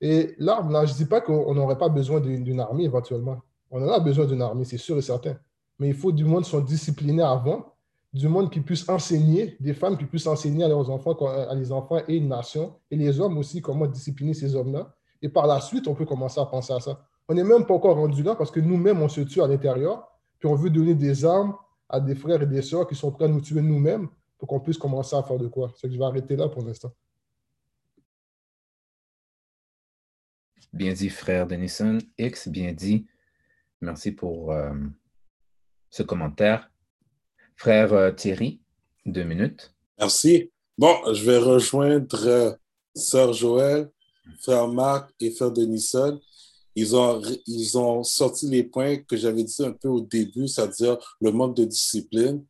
[0.00, 3.42] et l'arme, là, je ne dis pas qu'on n'aurait pas besoin d'une armée éventuellement.
[3.70, 5.36] On en a besoin d'une armée, c'est sûr et certain.
[5.78, 7.74] Mais il faut du monde qui soit discipliné avant,
[8.12, 11.70] du monde qui puisse enseigner, des femmes qui puissent enseigner à leurs enfants, à les
[11.70, 14.94] enfants et une nation, et les hommes aussi, comment discipliner ces hommes-là.
[15.22, 17.06] Et par la suite, on peut commencer à penser à ça.
[17.28, 20.08] On n'est même pas encore rendu là parce que nous-mêmes, on se tue à l'intérieur,
[20.38, 21.54] puis on veut donner des armes
[21.88, 24.60] à des frères et des sœurs qui sont prêts à nous tuer nous-mêmes pour qu'on
[24.60, 25.72] puisse commencer à faire de quoi.
[25.76, 26.92] C'est que je vais arrêter là pour l'instant.
[30.72, 31.98] Bien dit, frère Denison.
[32.16, 33.06] X, bien dit.
[33.80, 34.72] Merci pour euh,
[35.90, 36.70] ce commentaire.
[37.60, 38.58] Frère euh, Thierry,
[39.04, 39.74] deux minutes.
[39.98, 40.50] Merci.
[40.78, 42.52] Bon, je vais rejoindre euh,
[42.94, 43.90] Sœur Joël,
[44.40, 46.18] Frère Marc et Frère Denison.
[46.74, 50.96] ils ont, ils ont sorti les points que j'avais dit un peu au début, c'est-à-dire
[51.20, 52.42] le manque de discipline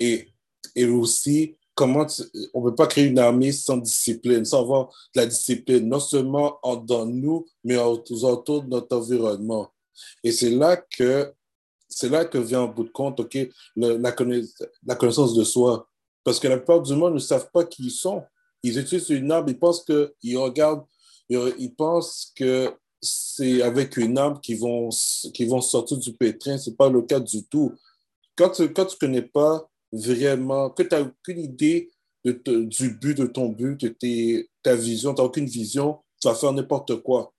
[0.00, 0.26] et,
[0.74, 2.04] et aussi comment
[2.52, 6.00] on ne peut pas créer une armée sans discipline, sans avoir de la discipline, non
[6.00, 9.72] seulement en, dans nous, mais autour de notre environnement.
[10.24, 11.32] Et c'est là que
[11.90, 13.36] c'est là que vient en bout de compte, OK,
[13.76, 15.88] la, connaissance de soi.
[16.24, 18.22] Parce que la plupart du monde ne savent pas qui ils sont.
[18.62, 20.84] Ils utilisent une arme, ils pensent qu'ils regardent,
[21.28, 22.72] ils pensent que
[23.02, 24.90] c'est avec une arme qu'ils vont,
[25.34, 26.58] qu'ils vont sortir du pétrin.
[26.58, 27.72] Ce n'est pas le cas du tout.
[28.36, 31.90] Quand tu ne quand connais pas vraiment, que tu n'as aucune idée
[32.24, 36.28] de du but de ton but, de tes, ta vision, tu n'as aucune vision, tu
[36.28, 37.32] vas faire n'importe quoi.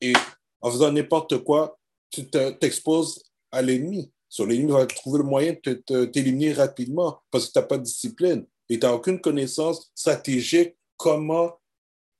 [0.00, 0.12] Et
[0.60, 1.78] en faisant n'importe quoi,
[2.10, 3.22] tu t'exposes
[3.54, 4.10] à l'ennemi.
[4.38, 8.46] L'ennemi va trouver le moyen de t'éliminer rapidement parce que tu n'as pas de discipline
[8.68, 11.52] et tu n'as aucune connaissance stratégique comment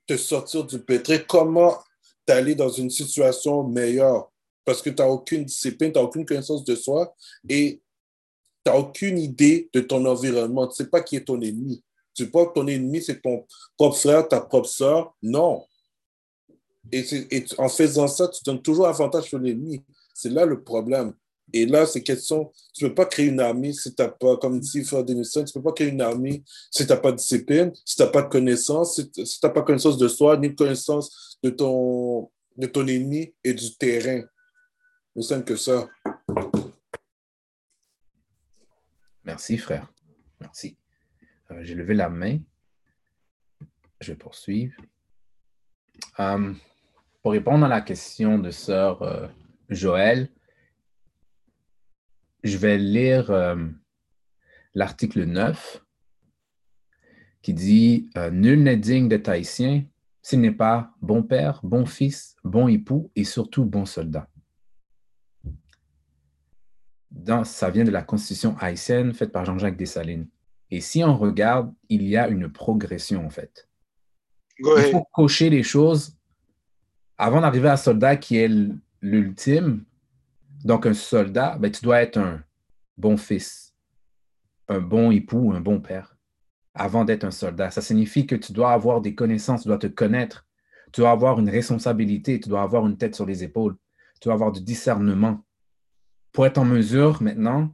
[0.06, 1.76] te sortir du pétrin, comment
[2.26, 4.30] t'aller dans une situation meilleure
[4.64, 7.14] parce que tu n'as aucune discipline, tu n'as aucune connaissance de soi
[7.48, 7.82] et
[8.64, 10.66] tu n'as aucune idée de ton environnement.
[10.66, 11.84] Tu ne sais pas qui est ton ennemi.
[12.14, 13.44] Tu ne pas que ton ennemi, c'est ton
[13.76, 15.14] propre frère, ta propre soeur.
[15.22, 15.66] Non.
[16.92, 19.82] Et, et, en faisant ça, tu donnes toujours avantage sur l'ennemi.
[20.14, 21.12] C'est là le problème.
[21.56, 24.36] Et là, c'est question, tu ne peux pas créer une armée si tu n'as pas,
[24.38, 27.12] comme dit Frère Denison, tu ne peux pas créer une armée si tu n'as pas
[27.12, 30.36] de discipline, si tu n'as pas de connaissance, si tu n'as pas connaissance de soi,
[30.36, 34.24] ni de connaissance de ton, de ton ennemi et du terrain.
[35.14, 35.88] Aussi simple que ça.
[39.22, 39.86] Merci, frère.
[40.40, 40.76] Merci.
[41.52, 42.38] Euh, j'ai levé la main.
[44.00, 44.74] Je vais poursuivre.
[46.18, 46.52] Euh,
[47.22, 49.28] pour répondre à la question de sœur euh,
[49.68, 50.28] Joël,
[52.44, 53.32] je vais lire
[54.74, 55.84] l'article 9
[57.42, 59.84] qui dit Nul n'est digne d'être haïtien
[60.22, 64.28] s'il n'est pas bon père, bon fils, bon époux et surtout bon soldat
[67.44, 70.28] ça vient de la constitution haïtienne faite par Jean-Jacques Dessalines.
[70.70, 73.68] Et si on regarde, il y a une progression en fait.
[74.58, 76.16] Il faut cocher les choses
[77.18, 78.50] avant d'arriver à un soldat qui est
[79.00, 79.84] l'ultime.
[80.64, 82.42] Donc un soldat, ben, tu dois être un
[82.96, 83.74] bon fils,
[84.68, 86.16] un bon époux, un bon père
[86.74, 87.70] avant d'être un soldat.
[87.70, 90.46] Ça signifie que tu dois avoir des connaissances, tu dois te connaître,
[90.92, 93.76] tu dois avoir une responsabilité, tu dois avoir une tête sur les épaules,
[94.20, 95.44] tu dois avoir du discernement
[96.32, 97.72] pour être en mesure maintenant,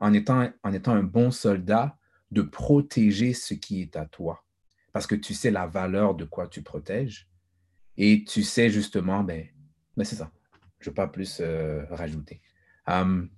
[0.00, 1.96] en étant, un bon soldat,
[2.32, 4.42] de protéger ce qui est à toi.
[4.92, 7.28] Parce que tu sais la valeur de quoi tu protèges
[7.96, 9.46] et tu sais justement, ben,
[9.96, 10.32] ben c'est ça.
[10.82, 12.40] Je ne veux pas plus euh, rajouter.
[12.86, 13.30] Hum,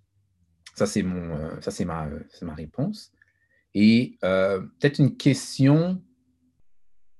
[0.74, 2.08] ça, c'est mon, euh, ça, c'est ma,
[2.42, 3.12] ma réponse.
[3.74, 6.02] Et euh, peut-être une question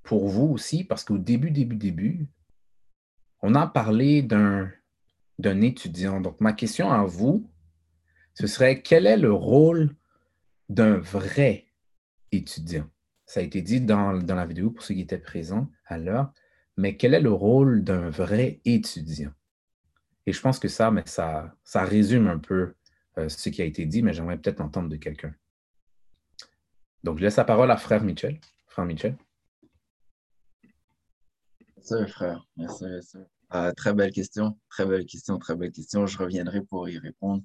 [0.02, 2.26] pour vous aussi, parce qu'au début, début, début,
[3.42, 4.70] on a parlé d'un
[5.38, 6.20] d'un étudiant.
[6.20, 7.50] Donc, ma question à vous,
[8.34, 9.94] ce serait quel est le rôle
[10.68, 11.66] d'un vrai
[12.32, 12.88] étudiant?
[13.26, 16.32] Ça a été dit dans, la vidéo pour ceux qui étaient présents à l'heure,
[16.76, 19.32] mais quel est le rôle d'un vrai étudiant?
[20.26, 22.74] Et je pense que ça, mais ça, ça résume un peu
[23.18, 25.34] euh, ce qui a été dit, mais j'aimerais peut-être entendre de quelqu'un.
[27.02, 28.40] Donc, je laisse la parole à frère Michel.
[28.66, 29.16] Frère Michel.
[31.76, 32.46] Merci, frère.
[32.56, 32.84] Merci.
[33.54, 36.06] Euh, très belle question, très belle question, très belle question.
[36.06, 37.42] Je reviendrai pour y répondre.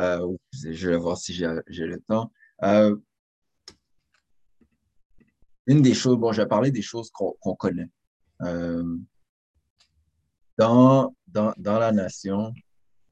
[0.00, 2.30] Euh, je vais voir si j'ai le temps.
[2.64, 2.96] Euh,
[5.66, 7.90] une des choses, bon, je vais parler des choses qu'on connaît.
[10.58, 12.52] Dans, dans, dans, la nation,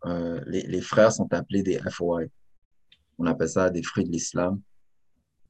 [0.04, 2.24] les, les, frères sont appelés des FOI.
[3.18, 4.60] On appelle ça des fruits de l'islam.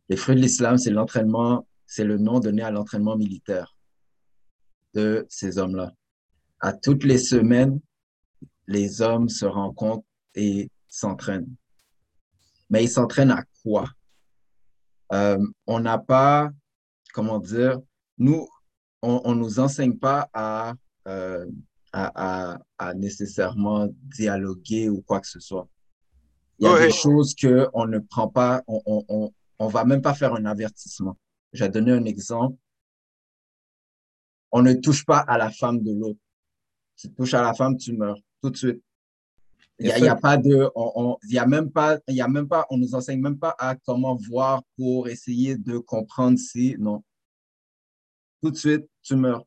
[0.08, 3.74] Les fruits de l'islam, c'est l'entraînement, c'est le nom donné à l'entraînement militaire
[4.92, 5.92] de ces hommes-là
[6.64, 7.78] à toutes les semaines,
[8.66, 11.54] les hommes se rencontrent et s'entraînent.
[12.70, 13.90] Mais ils s'entraînent à quoi?
[15.12, 16.50] Euh, on n'a pas,
[17.12, 17.78] comment dire,
[18.16, 18.48] nous,
[19.02, 20.30] on ne nous enseigne pas
[21.06, 21.44] euh,
[21.96, 25.68] à, à, nécessairement dialoguer ou quoi que ce soit.
[26.58, 29.28] Il y a des choses qu'on ne prend pas, on ne
[29.58, 31.16] on, va même pas faire un avertissement.
[31.52, 32.56] J'ai donné un exemple.
[34.50, 36.20] On ne touche pas à la femme de l'autre
[36.96, 38.82] tu touches à la femme, tu meurs tout de suite.
[39.80, 42.28] Il n'y a, a, pas de, on, il y a même pas, il y a
[42.28, 46.76] même pas, on nous enseigne même pas à comment voir pour essayer de comprendre si,
[46.78, 47.02] non.
[48.40, 49.44] Tout de suite, tu meurs.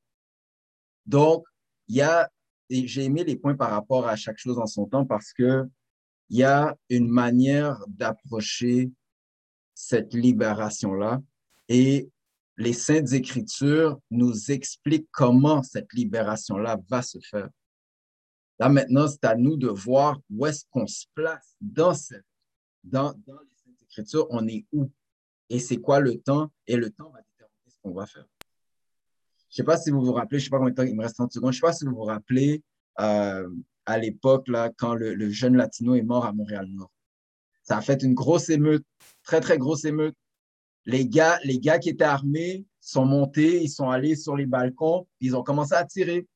[1.06, 1.46] Donc,
[1.88, 2.30] il y a,
[2.70, 5.64] et j'ai aimé les points par rapport à chaque chose en son temps parce que
[6.30, 8.92] il y a une manière d'approcher
[9.74, 11.22] cette libération-là
[11.70, 12.10] et
[12.58, 17.50] les Saintes Écritures nous expliquent comment cette libération-là va se faire.
[18.60, 22.26] Là, maintenant, c'est à nous de voir où est-ce qu'on se place dans, cette,
[22.84, 24.28] dans, dans les Saintes Écritures.
[24.32, 24.90] On est où?
[25.50, 26.52] Et c'est quoi le temps?
[26.66, 28.26] Et le temps va déterminer ce qu'on va faire.
[29.58, 30.84] Je ne sais pas si vous vous rappelez, je ne sais pas combien de temps,
[30.84, 31.52] il me reste 30 secondes.
[31.52, 32.62] Je ne sais pas si vous vous rappelez
[33.00, 33.50] euh,
[33.88, 36.92] à l'époque, là, quand le, le jeune latino est mort à Montréal-Nord.
[37.64, 38.86] Ça a fait une grosse émeute,
[39.24, 40.14] très, très grosse émeute.
[40.86, 45.08] Les gars, les gars qui étaient armés sont montés, ils sont allés sur les balcons,
[45.22, 46.28] ils ont commencé à tirer.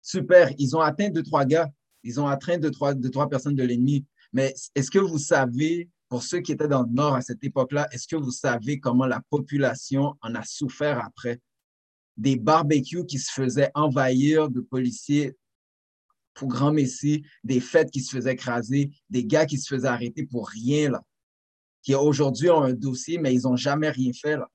[0.00, 1.68] Super, ils ont atteint deux, trois gars.
[2.02, 4.06] Ils ont atteint deux, trois, deux, trois personnes de l'ennemi.
[4.32, 7.86] Mais est-ce que vous savez, pour ceux qui étaient dans le Nord à cette époque-là,
[7.92, 11.38] est-ce que vous savez comment la population en a souffert après?
[12.16, 15.36] Des barbecues qui se faisaient envahir de policiers
[16.34, 20.26] pour grand messie, des fêtes qui se faisaient écraser, des gars qui se faisaient arrêter
[20.26, 21.02] pour rien, là,
[21.82, 24.36] qui aujourd'hui ont un dossier, mais ils n'ont jamais rien fait.
[24.36, 24.48] Là.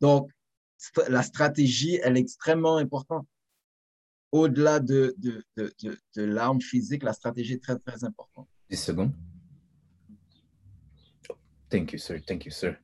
[0.00, 0.30] Donc,
[1.08, 3.26] la stratégie, elle est extrêmement importante.
[4.32, 5.72] Au-delà de, de, de,
[6.16, 8.48] de, l'arme physique, la stratégie est très, très importante.
[8.70, 9.12] 10 secondes.
[11.68, 12.20] Thank you, sir.
[12.26, 12.76] Thank you, sir.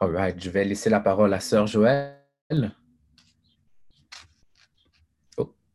[0.00, 0.38] All right.
[0.38, 2.23] Je vais laisser la parole à Sœur Joël.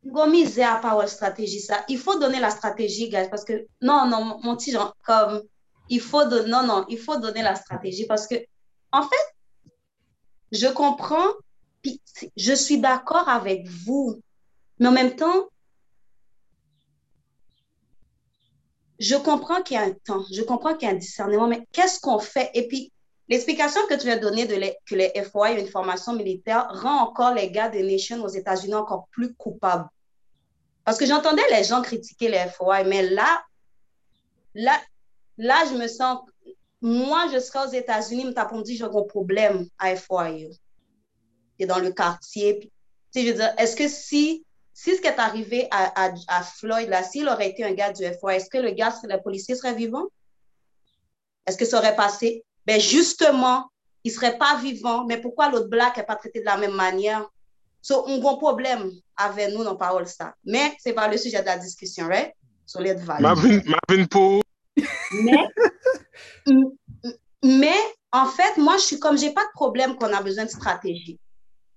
[0.04, 1.84] Gomis à parole stratégie, ça.
[1.88, 5.42] Il faut donner la stratégie, guys, parce que non, non, mon petit Jean, comme
[5.88, 8.36] il faut donner, non, non, il faut donner la stratégie parce que,
[8.92, 9.70] en fait,
[10.52, 11.28] je comprends,
[12.36, 14.20] je suis d'accord avec vous,
[14.78, 15.48] mais en même temps,
[18.98, 21.66] je comprends qu'il y a un temps, je comprends qu'il y a un discernement, mais
[21.72, 22.50] qu'est-ce qu'on fait?
[22.54, 22.92] Et puis,
[23.30, 24.46] l'explication que tu as donnée
[24.84, 29.06] que les FOI, une formation militaire, rend encore les gars des Nations aux États-Unis encore
[29.12, 29.88] plus coupables.
[30.84, 33.42] Parce que j'entendais les gens critiquer les FOI, mais là,
[34.54, 34.78] là,
[35.38, 36.18] là, je me sens
[36.82, 40.30] moi, je serais aux États-Unis, mais pour me dire, j'ai un problème à FOI.
[41.58, 42.72] Et dans le quartier.
[43.14, 46.88] je veux dire, est-ce que si, si ce qui est arrivé à, à, à Floyd,
[46.88, 49.74] là, s'il aurait été un gars du FOI, est-ce que le gars, le policier serait
[49.74, 50.06] vivant?
[51.46, 52.44] Est-ce que ça aurait passé?
[52.70, 53.68] Ben justement,
[54.04, 56.76] il ne serait pas vivant, mais pourquoi l'autre black n'est pas traité de la même
[56.76, 57.28] manière?
[57.82, 60.34] So, un gros problème avec nous dans Parole ça.
[60.44, 62.32] Mais ce n'est pas le sujet de la discussion, right?
[62.64, 63.22] Sur les valeurs.
[63.22, 63.58] Marvin,
[65.12, 65.48] mais,
[67.42, 67.80] mais
[68.12, 71.18] en fait, moi, je suis comme, j'ai pas de problème qu'on a besoin de stratégie.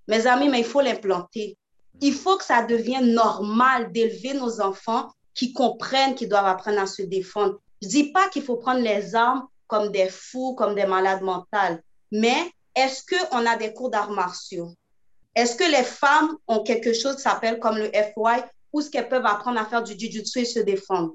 [0.06, 1.58] Mes amis, mais il faut l'implanter.
[2.02, 6.86] Il faut que ça devienne normal d'élever nos enfants qui comprennent qu'ils doivent apprendre à
[6.86, 7.58] se défendre.
[7.82, 11.82] Je dis pas qu'il faut prendre les armes comme des fous, comme des malades mentales,
[12.12, 14.72] mais est-ce qu'on a des cours d'arts martiaux?
[15.34, 19.08] Est-ce que les femmes ont quelque chose qui s'appelle comme le FY ou ce qu'elles
[19.08, 21.14] peuvent apprendre à faire du jujutsu et se défendre?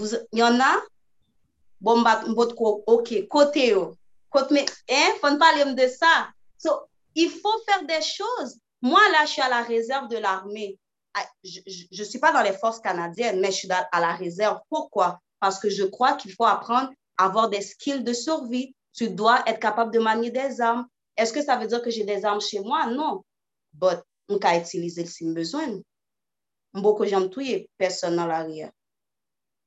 [0.00, 0.80] il y en a,
[1.80, 2.22] bon, bah,
[2.86, 3.74] ok, côté,
[4.30, 6.28] côté, mais, hein, faut parler de ça.
[6.56, 6.70] So,
[7.16, 8.60] il faut faire des choses.
[8.80, 10.78] Moi, là, je suis à la réserve de l'armée.
[11.14, 11.62] Ah, je
[11.98, 14.60] ne suis pas dans les forces canadiennes, mais je suis à la réserve.
[14.70, 15.18] Pourquoi?
[15.40, 18.74] Parce que je crois qu'il faut apprendre avoir des skills de survie.
[18.94, 20.86] Tu dois être capable de manier des armes.
[21.16, 22.86] Est-ce que ça veut dire que j'ai des armes chez moi?
[22.86, 23.24] Non.
[23.72, 23.98] But,
[24.28, 25.80] on peut utiliser si besoin.
[26.72, 27.28] Beaucoup de gens
[27.76, 28.70] personne dans l'arrière.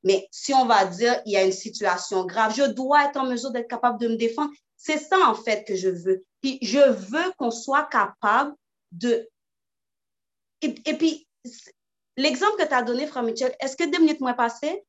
[0.04, 3.26] Mais si on va dire, il y a une situation grave, je dois être en
[3.26, 4.50] mesure d'être capable de me défendre.
[4.76, 6.24] C'est ça, en fait, que je veux.
[6.40, 8.54] Puis, je veux qu'on soit capable
[8.90, 9.28] de...
[10.60, 11.26] Et, puis,
[12.16, 14.84] l'exemple que tu as donné, Frère Michel, est-ce que deux minutes m'ont passé?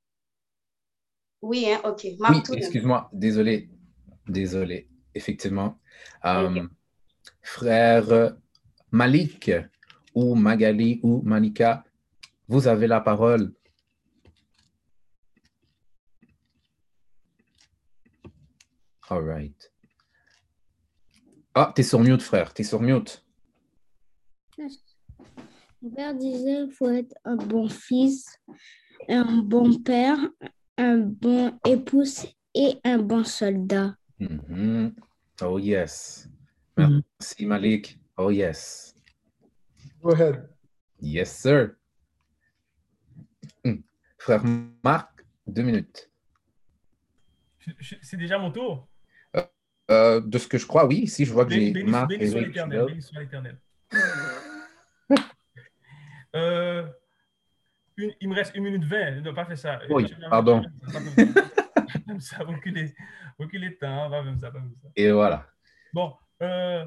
[1.43, 1.81] Oui, hein?
[1.83, 2.05] OK.
[2.05, 3.09] oui, excuse-moi.
[3.11, 3.69] Désolé.
[4.25, 4.87] Désolé.
[5.13, 5.77] Effectivement.
[6.23, 6.65] Euh,
[7.41, 8.37] frère
[8.91, 9.51] Malik
[10.15, 11.83] ou Magali ou Malika,
[12.47, 13.53] vous avez la parole.
[19.09, 19.73] All right.
[21.53, 22.53] Ah, t'es sur mute, frère.
[22.53, 23.25] T'es sur mute.
[25.81, 28.39] Mon père disait qu'il faut être un bon fils,
[29.09, 30.17] un bon père,
[30.77, 33.95] un bon épouse et un bon soldat.
[34.19, 34.93] Mm-hmm.
[35.41, 36.29] Oh, yes.
[36.77, 37.99] Merci, Malik.
[38.17, 38.95] Oh, yes.
[40.01, 40.49] Go ahead.
[41.01, 41.75] Yes, sir.
[43.63, 43.81] Hmm.
[44.17, 44.43] Frère
[44.83, 46.09] Marc, deux minutes.
[48.01, 48.87] C'est déjà mon tour?
[49.91, 51.07] Euh, de ce que je crois, oui.
[51.07, 52.85] Si je vois que j'ai Marc béni soit l'éternel.
[52.85, 53.59] Béni soit l'éternel.
[56.35, 56.87] euh,
[57.97, 59.21] il me reste une minute vingt.
[59.21, 59.79] Ne pas faire ça.
[59.89, 60.63] Oui, pardon.
[62.19, 62.93] ça, reculer
[63.39, 64.09] le temps.
[64.09, 64.89] Même ça, même ça.
[64.95, 65.47] Et voilà.
[65.93, 66.15] Bon.
[66.41, 66.85] Euh,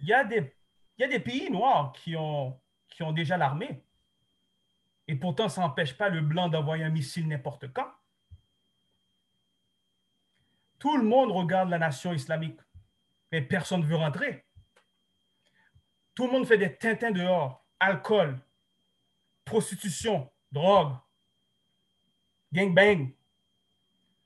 [0.00, 0.54] il y, a des,
[0.98, 3.82] y a des pays noirs qui ont, qui ont déjà l'armée.
[5.08, 7.90] Et pourtant, ça n'empêche pas le blanc d'envoyer un missile n'importe quand.
[10.78, 12.60] Tout le monde regarde la nation islamique,
[13.32, 14.44] mais personne ne veut rentrer.
[16.14, 18.38] Tout le monde fait des tintins dehors, alcool,
[19.44, 20.94] prostitution, drogue,
[22.52, 23.12] gangbang.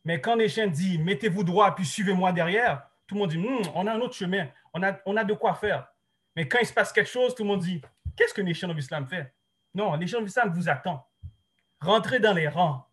[0.05, 3.63] Mais quand les chiens disent mettez-vous droit puis suivez-moi derrière, tout le monde dit hmm,
[3.75, 5.89] on a un autre chemin, on a, de quoi faire.
[6.37, 7.81] Mais quand il se passe quelque chose, tout le monde dit
[8.17, 9.35] qu'est-ce que Nation of Islam fait
[9.75, 11.07] Non, Nation of Islam vous attend.
[11.81, 12.87] Rentrez dans les rangs.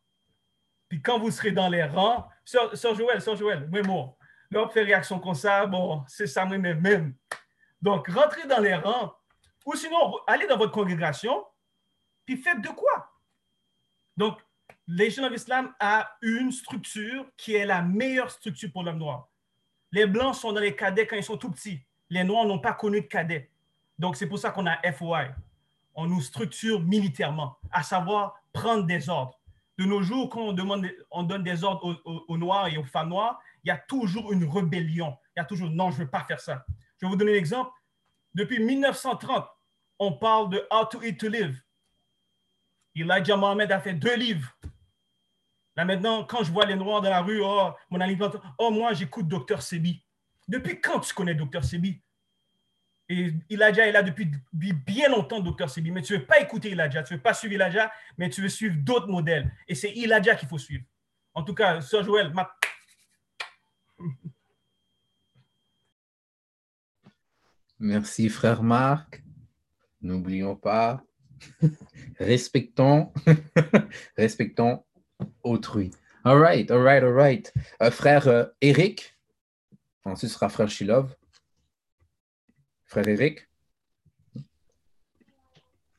[0.87, 4.17] Puis quand vous serez dans les rangs, Sœur, Joël, Sœur Joël, même mot.
[4.51, 7.15] Leur fait réaction comme ça, bon, c'est ça même, même.
[7.81, 9.13] Donc, rentrez dans les rangs.
[9.65, 11.43] Ou sinon, allez dans votre congrégation,
[12.25, 13.11] puis faites de quoi?
[14.17, 14.39] Donc,
[14.87, 19.29] Nation of Islam a une structure qui est la meilleure structure pour l'homme noir.
[19.91, 21.81] Les Blancs sont dans les cadets quand ils sont tout petits.
[22.09, 23.49] Les Noirs n'ont pas connu de cadets.
[23.97, 25.29] Donc, c'est pour ça qu'on a FOI.
[25.95, 29.39] On nous structure militairement, à savoir prendre des ordres.
[29.77, 33.09] De nos jours, quand on, demande, on donne des ordres aux, Noirs et aux femmes
[33.09, 35.17] noires, il y a toujours une rébellion.
[35.35, 36.65] Il y a toujours non, je ne veux pas faire ça.
[36.99, 37.71] Je vais vous donner un exemple.
[38.33, 39.47] Depuis 1930,
[39.99, 41.61] on parle de How to Eat to Live.
[42.95, 44.55] Elijah Mohamed a fait deux livres
[45.75, 48.93] Là maintenant, quand je vois les Noirs dans la rue, oh, mon alimentaire, oh, moi,
[48.93, 50.03] j'écoute Docteur Sebi.
[50.47, 52.01] Depuis quand tu connais Docteur Sebi?
[53.09, 55.91] Et Iladja est là depuis bien longtemps, Docteur Sebi.
[55.91, 58.41] Mais tu ne veux pas écouter Iladja, tu ne veux pas suivre Iladja, mais tu
[58.41, 59.51] veux suivre d'autres modèles.
[59.67, 60.85] Et c'est Iladja qu'il faut suivre.
[61.33, 62.49] En tout cas, Sœur Joël, ma...
[67.79, 69.21] Merci, frère Marc.
[70.01, 71.03] N'oublions pas,
[72.19, 73.11] respectons,
[74.17, 74.83] respectons
[75.43, 75.91] autrui.
[76.23, 77.53] All right, all right, all right.
[77.81, 79.15] Euh, frère euh, Eric,
[80.05, 81.15] ensuite ce sera frère Shilov.
[82.85, 83.47] Frère Eric.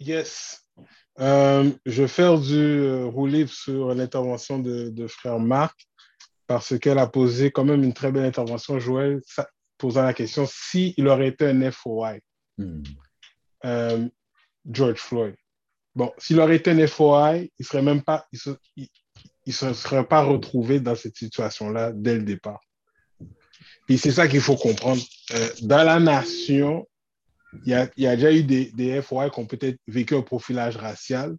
[0.00, 0.64] Yes.
[1.20, 5.86] Euh, je vais faire du roue sur l'intervention de, frère Marc
[6.46, 9.20] parce qu'elle a posé quand même une très belle intervention, Joël,
[9.78, 12.18] posant la question s'il il aurait été un FOI,
[12.58, 12.82] hmm.
[14.70, 15.34] George Floyd.
[15.94, 18.88] Bon, s'il aurait été un FOI, il serait même pas, il
[19.46, 22.60] ne se serait pas retrouvé dans cette situation-là dès le départ.
[23.88, 25.02] Et c'est ça qu'il faut comprendre.
[25.32, 26.86] Euh, dans la nation,
[27.64, 30.22] il y a, y a, déjà eu des, des FOI qui ont peut-être vécu un
[30.22, 31.36] profilage racial,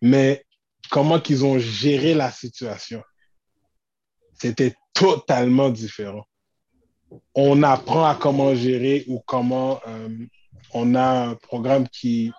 [0.00, 0.44] mais
[0.90, 3.02] comment qu'ils ont géré la situation,
[4.34, 6.24] c'était totalement différent.
[7.34, 10.08] On apprend à comment gérer ou comment euh,
[10.72, 12.32] on a un programme qui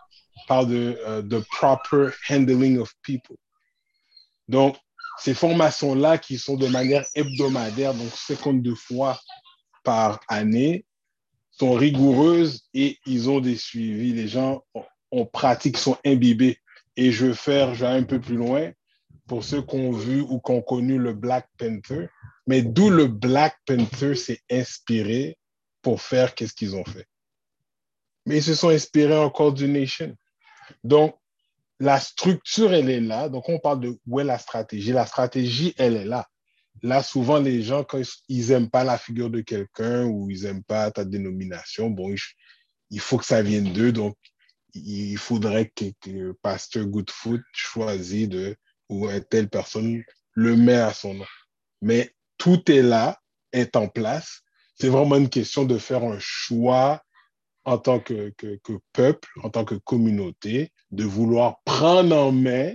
[0.48, 3.36] parle de the proper handling of people.
[4.48, 4.78] Donc,
[5.20, 9.20] ces formations-là qui sont de manière hebdomadaire, donc 52 fois
[9.84, 10.86] par année,
[11.52, 14.14] sont rigoureuses et ils ont des suivis.
[14.14, 14.64] Les gens
[15.12, 16.60] en pratique sont imbibés.
[16.96, 18.72] Et je vais faire, je vais un peu plus loin
[19.28, 22.10] pour ceux qui ont vu ou qui ont connu le Black Panther.
[22.46, 25.38] Mais d'où le Black Panther s'est inspiré
[25.82, 27.08] pour faire qu'est-ce qu'ils ont fait?
[28.28, 30.14] Mais ils se sont inspirés en coordination.
[30.84, 31.16] Donc,
[31.80, 33.30] la structure, elle est là.
[33.30, 34.92] Donc, on parle de où est la stratégie.
[34.92, 36.28] La stratégie, elle est là.
[36.84, 40.64] Là, souvent, les gens, quand ils n'aiment pas la figure de quelqu'un ou ils n'aiment
[40.64, 42.14] pas ta dénomination, bon,
[42.90, 43.94] il faut que ça vienne d'eux.
[43.94, 44.18] Donc,
[44.74, 48.58] il faudrait que, que Pasteur Goodfoot choisisse de,
[48.90, 50.04] ou telle personne
[50.34, 51.26] le met à son nom.
[51.82, 53.18] Mais tout est là,
[53.54, 54.42] est en place.
[54.76, 57.02] C'est vraiment une question de faire un choix
[57.68, 58.34] en tant que,
[58.94, 62.74] peuple, en tant que communauté, de vouloir prendre en main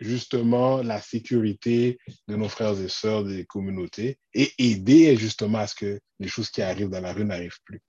[0.00, 5.74] justement la sécurité de nos frères et sœurs des communautés et aider justement à ce
[5.74, 7.82] que les choses qui arrivent dans la rue n'arrivent plus.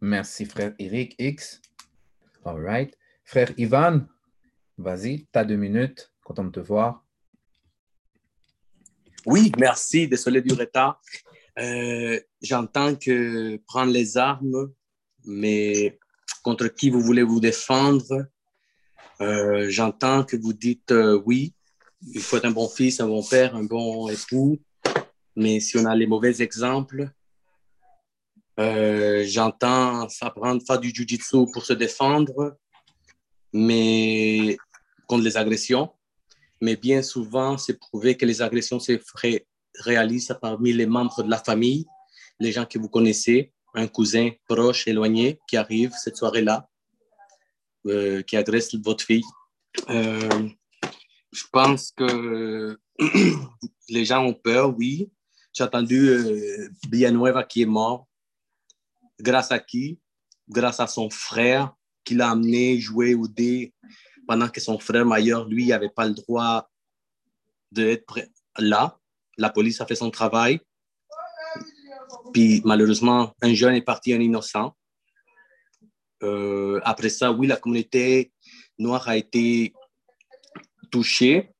[0.00, 1.60] Merci, frère Eric X.
[2.44, 2.96] All right.
[3.24, 4.06] Frère Ivan,
[4.78, 6.12] vas-y, tu as deux minutes.
[6.22, 7.03] Content de te voir.
[9.26, 10.06] Oui, merci.
[10.06, 11.00] Désolé du retard.
[11.58, 14.70] Euh, j'entends que prendre les armes,
[15.24, 15.98] mais
[16.42, 18.26] contre qui vous voulez vous défendre?
[19.20, 21.54] Euh, j'entends que vous dites euh, oui,
[22.02, 24.60] il faut être un bon fils, un bon père, un bon époux.
[25.36, 27.08] Mais si on a les mauvais exemples,
[28.58, 32.58] j'entends s'apprendre, faire du jujitsu pour se défendre,
[33.52, 34.56] mais
[35.06, 35.90] contre les agressions
[36.64, 38.98] mais bien souvent, c'est prouvé que les agressions se
[39.80, 41.84] réalisent parmi les membres de la famille,
[42.40, 46.66] les gens que vous connaissez, un cousin proche, éloigné, qui arrive cette soirée-là,
[47.86, 49.28] euh, qui agresse votre fille.
[49.90, 50.48] Euh,
[51.32, 52.78] je pense que
[53.90, 55.10] les gens ont peur, oui.
[55.52, 58.08] J'ai entendu euh, Villanueva qui est mort.
[59.20, 60.00] Grâce à qui?
[60.48, 63.74] Grâce à son frère qui l'a amené jouer au dé
[64.26, 66.68] pendant que son frère Maillard, lui, n'avait pas le droit
[67.70, 68.20] d'être
[68.58, 68.98] là.
[69.36, 70.60] La police a fait son travail.
[72.32, 74.74] puis malheureusement, un jeune est parti, un innocent.
[76.22, 78.32] Euh, après ça, oui, la communauté
[78.78, 79.74] noire a été
[80.90, 81.50] touchée,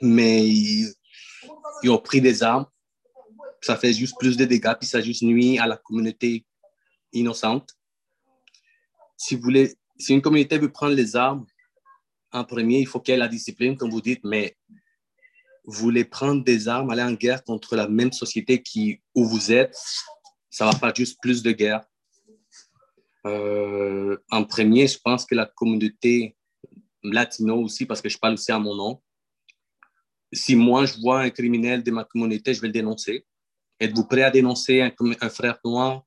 [0.00, 0.92] mais ils,
[1.82, 2.66] ils ont pris des armes.
[3.60, 6.46] Ça fait juste plus de dégâts, puis ça juste nuit à la communauté
[7.12, 7.70] innocente.
[9.16, 11.46] Si, vous voulez, si une communauté veut prendre les armes,
[12.32, 14.56] en premier, il faut qu'il y ait la discipline, comme vous dites, mais
[15.64, 19.52] vous voulez prendre des armes, aller en guerre contre la même société qui, où vous
[19.52, 19.76] êtes,
[20.50, 21.84] ça va faire juste plus de guerre.
[23.26, 26.36] Euh, en premier, je pense que la communauté
[27.02, 29.02] latino aussi, parce que je parle aussi à mon nom,
[30.32, 33.26] si moi je vois un criminel de ma communauté, je vais le dénoncer.
[33.80, 36.02] Êtes-vous prêt à dénoncer un frère noir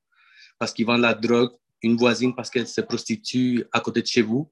[0.60, 4.08] parce qu'il vend de la drogue, une voisine parce qu'elle se prostitue à côté de
[4.08, 4.50] chez vous?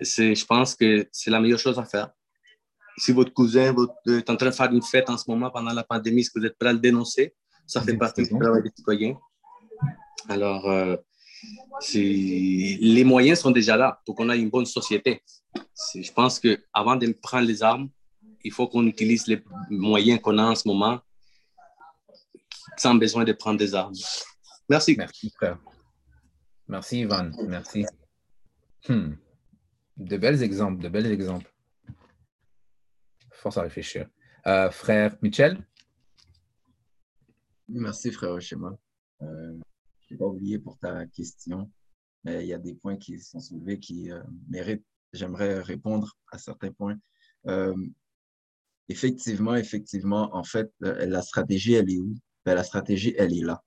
[0.00, 2.10] Je pense que c'est la meilleure chose à faire.
[2.98, 5.72] Si votre cousin votre, est en train de faire une fête en ce moment pendant
[5.72, 7.34] la pandémie, est-ce que vous êtes prêt à le dénoncer?
[7.66, 9.16] Ça fait partie du travail des citoyens.
[10.28, 10.96] Alors, euh,
[11.94, 15.22] les moyens sont déjà là pour qu'on ait une bonne société.
[15.94, 17.88] Je pense qu'avant de prendre les armes,
[18.44, 21.00] il faut qu'on utilise les moyens qu'on a en ce moment
[22.76, 23.94] sans besoin de prendre des armes.
[24.68, 24.94] Merci.
[24.96, 25.58] Merci, frère.
[26.68, 27.30] Merci, Ivan.
[27.48, 27.84] Merci.
[28.88, 29.14] Hmm.
[29.96, 31.52] De bels exemples, de bels exemples.
[33.30, 34.08] Force à réfléchir.
[34.46, 35.64] Euh, frère Michel?
[37.68, 38.76] Merci, frère Schema.
[39.22, 39.58] Euh,
[40.00, 41.70] je n'ai pas oublié pour ta question,
[42.24, 46.38] mais il y a des points qui sont soulevés qui euh, méritent, j'aimerais répondre à
[46.38, 46.98] certains points.
[47.46, 47.74] Euh,
[48.88, 52.14] effectivement, effectivement, en fait, la stratégie, elle est où?
[52.44, 53.62] Ben, la stratégie, elle est là.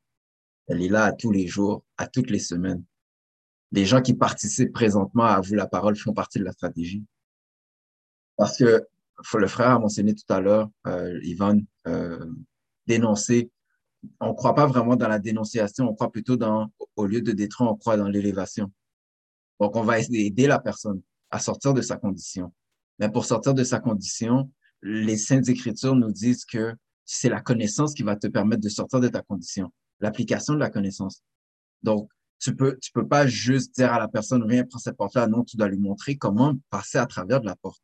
[0.67, 2.83] Elle est là à tous les jours, à toutes les semaines.
[3.71, 7.03] Les gens qui participent présentement à vous la parole font partie de la stratégie.
[8.37, 8.85] Parce que
[9.37, 11.57] le frère a mentionné tout à l'heure, euh, Ivan,
[11.87, 12.25] euh,
[12.87, 13.51] dénoncer.
[14.19, 17.31] On ne croit pas vraiment dans la dénonciation, on croit plutôt dans, au lieu de
[17.31, 18.71] détruire, on croit dans l'élévation.
[19.59, 21.01] Donc, on va aider la personne
[21.31, 22.53] à sortir de sa condition.
[22.99, 24.51] Mais pour sortir de sa condition,
[24.81, 28.99] les Saintes Écritures nous disent que c'est la connaissance qui va te permettre de sortir
[28.99, 31.23] de ta condition, l'application de la connaissance.
[31.83, 35.27] Donc, tu peux, tu peux pas juste dire à la personne, viens, prends cette porte-là.
[35.27, 37.81] Non, tu dois lui montrer comment passer à travers de la porte.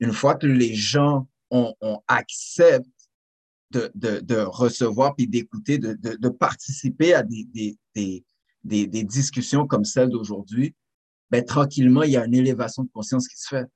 [0.00, 1.74] Une fois que les gens ont,
[3.70, 8.24] de, de, recevoir puis d'écouter, de, de, de, participer à des, des, des,
[8.64, 10.74] des, des discussions comme celle d'aujourd'hui,
[11.30, 13.66] ben, tranquillement, il y a une élévation de conscience qui se fait.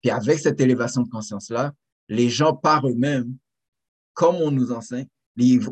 [0.00, 1.72] Puis avec cette élévation de conscience-là,
[2.08, 3.36] les gens par eux-mêmes,
[4.14, 5.08] comme on nous enseigne,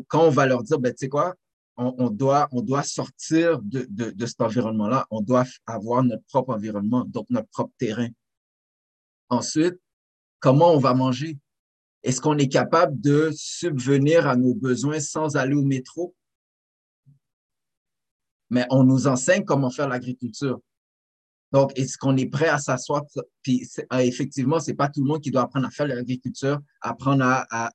[0.07, 1.35] quand on va leur dire, ben, tu sais quoi,
[1.77, 7.05] on, doit, on doit sortir de, de, cet environnement-là, on doit avoir notre propre environnement,
[7.05, 8.09] donc notre propre terrain.
[9.29, 9.75] Ensuite,
[10.39, 11.37] comment on va manger?
[12.01, 16.15] Est-ce qu'on est capable de subvenir à nos besoins sans aller au métro?
[18.49, 20.59] Mais on nous enseigne comment faire l'agriculture.
[21.51, 23.03] Donc, est-ce qu'on est prêt à s'asseoir?
[23.41, 27.23] Puis, euh, effectivement, c'est pas tout le monde qui doit apprendre à faire l'agriculture, apprendre
[27.23, 27.71] à,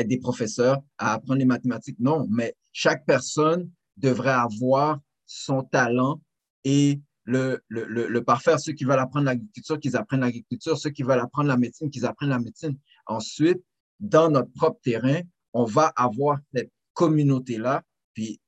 [0.00, 1.98] être des professeurs, à apprendre les mathématiques.
[1.98, 6.20] Non, mais chaque personne devrait avoir son talent
[6.64, 8.58] et le, le, le, le parfaire.
[8.58, 10.78] Ceux qui veulent apprendre l'agriculture, qu'ils apprennent l'agriculture.
[10.78, 12.76] Ceux qui veulent apprendre la médecine, qu'ils apprennent la médecine.
[13.06, 13.62] Ensuite,
[14.00, 15.20] dans notre propre terrain,
[15.52, 17.82] on va avoir cette communauté-là,
[18.14, 18.40] puis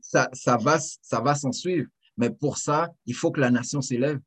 [0.00, 1.88] ça, ça va, ça va s'en suivre.
[2.16, 4.20] Mais pour ça, il faut que la nation s'élève.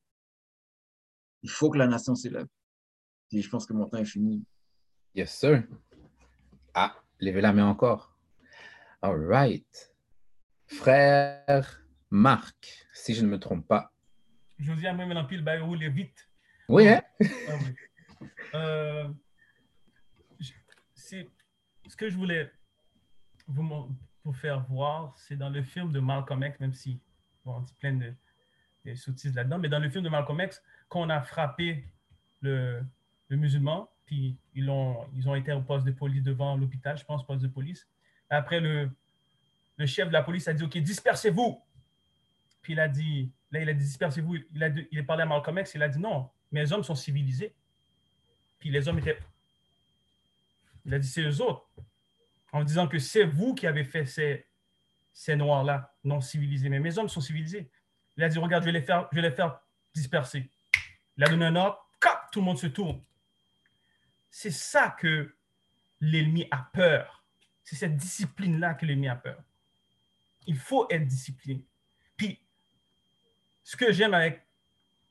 [1.41, 2.47] Il faut que la nation s'élève.
[3.32, 4.43] Et je pense que mon temps est fini.
[5.16, 5.64] Yes, sir.
[6.74, 8.15] Ah, levez la main encore.
[9.01, 9.93] All right.
[10.67, 13.93] Frère Marc, si je ne me trompe pas.
[14.59, 16.30] Josiane, moi, maintenant, pile, bah, roule vite.
[16.67, 17.01] Oui, hein?
[17.22, 18.28] Ah, oui.
[18.53, 19.09] Euh,
[20.95, 22.51] ce que je voulais
[23.47, 27.01] vous, vous faire voir, c'est dans le film de Malcolm X, même si
[27.45, 28.13] bon, on dit plein de,
[28.86, 31.86] de sottises là-dedans, mais dans le film de Malcolm X, quand on a frappé
[32.41, 32.84] le,
[33.30, 37.26] le musulman, ils ont, ils ont été au poste de police devant l'hôpital, je pense,
[37.26, 37.88] poste de police.
[38.30, 38.89] Après, le,
[39.78, 41.62] le chef de la police a dit, OK, dispersez-vous.
[42.62, 44.38] Puis il a dit, là, il a dit, dispersez-vous.
[44.53, 46.95] Il a, il a parlé à Malcolm X, il a dit, non, mes hommes sont
[46.95, 47.53] civilisés.
[48.60, 49.18] Puis les hommes étaient...
[50.86, 51.68] Il a dit, c'est eux autres.
[52.51, 54.45] En disant que c'est vous qui avez fait ces,
[55.14, 56.70] ces noirs-là, non civilisés.
[56.70, 57.70] Mais mes hommes sont civilisés.
[58.18, 59.60] Il a dit, regarde, je vais les faire, je vais les faire
[59.93, 60.49] disperser.
[61.18, 61.86] Il a donné un ordre,
[62.32, 63.01] tout le monde se tourne.
[64.30, 65.36] C'est ça que
[65.99, 67.25] l'ennemi a peur.
[67.63, 69.43] C'est cette discipline-là que l'ennemi a peur.
[70.47, 71.65] Il faut être discipliné.
[72.17, 72.39] Puis,
[73.63, 74.45] ce que j'aime avec,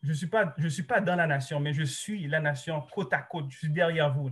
[0.02, 3.12] je ne suis, pas, suis pas dans la nation, mais je suis la nation côte
[3.12, 4.30] à côte, je suis derrière vous.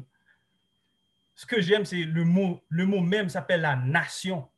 [1.34, 4.48] ce que j'aime, c'est le mot, le mot même s'appelle la nation.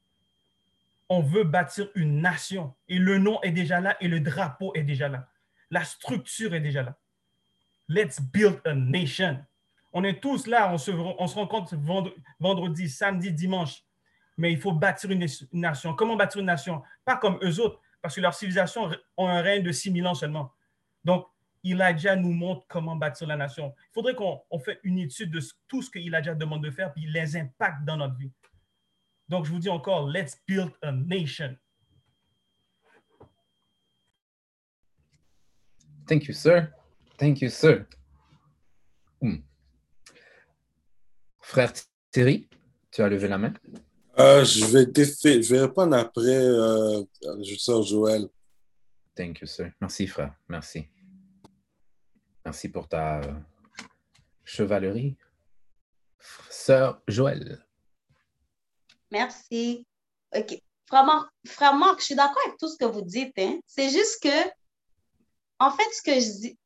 [1.08, 4.82] On veut bâtir une nation et le nom est déjà là et le drapeau est
[4.82, 5.30] déjà là.
[5.70, 6.98] La structure est déjà là.
[7.88, 9.44] Let's build a nation.
[9.92, 11.74] On est tous là, on se, on se rencontre
[12.38, 13.82] vendredi, samedi, dimanche.
[14.36, 15.94] Mais il faut bâtir une, nation.
[15.94, 16.82] Comment bâtir une nation?
[17.04, 20.52] Pas comme eux autres, parce que leur civilisation ont un règne de 6000 ans seulement.
[21.04, 21.26] Donc,
[21.64, 23.74] Elijah nous montre comment bâtir la nation.
[23.90, 27.06] Il faudrait qu'on fasse une étude de tout ce que Elijah demande de faire, puis
[27.06, 28.30] les impacts dans notre vie.
[29.28, 31.56] Donc, je vous dis encore, let's build a nation.
[36.06, 36.68] Thank you, sir.
[37.18, 37.84] Thank you, sir.
[39.20, 39.42] Hmm.
[41.48, 41.72] Frère
[42.10, 42.46] Thierry,
[42.90, 43.54] tu as levé la main?
[44.18, 44.84] Euh, je, vais
[45.42, 47.02] je vais répondre après, euh,
[47.56, 48.28] sors Joël.
[49.14, 49.72] Thank you, sir.
[49.80, 50.34] Merci, frère.
[50.46, 50.86] Merci.
[52.44, 53.32] Merci pour ta euh,
[54.44, 55.16] chevalerie.
[56.50, 57.64] Sœur Joël.
[59.10, 59.86] Merci.
[60.36, 60.60] OK.
[60.84, 63.32] Frère Marc, je suis d'accord avec tout ce que vous dites.
[63.38, 63.58] Hein.
[63.66, 64.50] C'est juste que,
[65.60, 66.58] en fait, ce que je dis,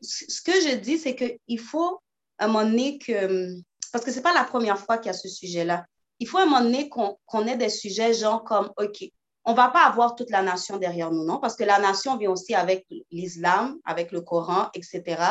[0.00, 2.00] ce que je dis, c'est qu'il faut
[2.38, 3.54] à un moment donné que,
[3.94, 5.86] parce que ce n'est pas la première fois qu'il y a ce sujet-là,
[6.18, 9.04] il faut à un moment donné qu'on ait des sujets genre comme, OK,
[9.44, 11.38] on ne va pas avoir toute la nation derrière nous, non?
[11.38, 15.22] Parce que la nation vient aussi avec l'islam, avec le Coran, etc.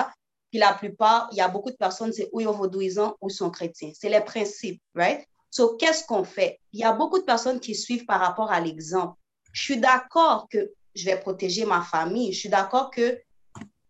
[0.50, 3.50] Puis la plupart, il y a beaucoup de personnes, c'est ou ils vaudouisants ou sont
[3.50, 3.92] chrétiens.
[3.94, 5.28] C'est les principes, right?
[5.52, 6.62] So, qu'est-ce qu'on fait?
[6.72, 9.20] Il y a beaucoup de personnes qui suivent par rapport à l'exemple.
[9.52, 12.32] Je suis d'accord que je vais protéger ma famille.
[12.32, 13.20] Je suis d'accord que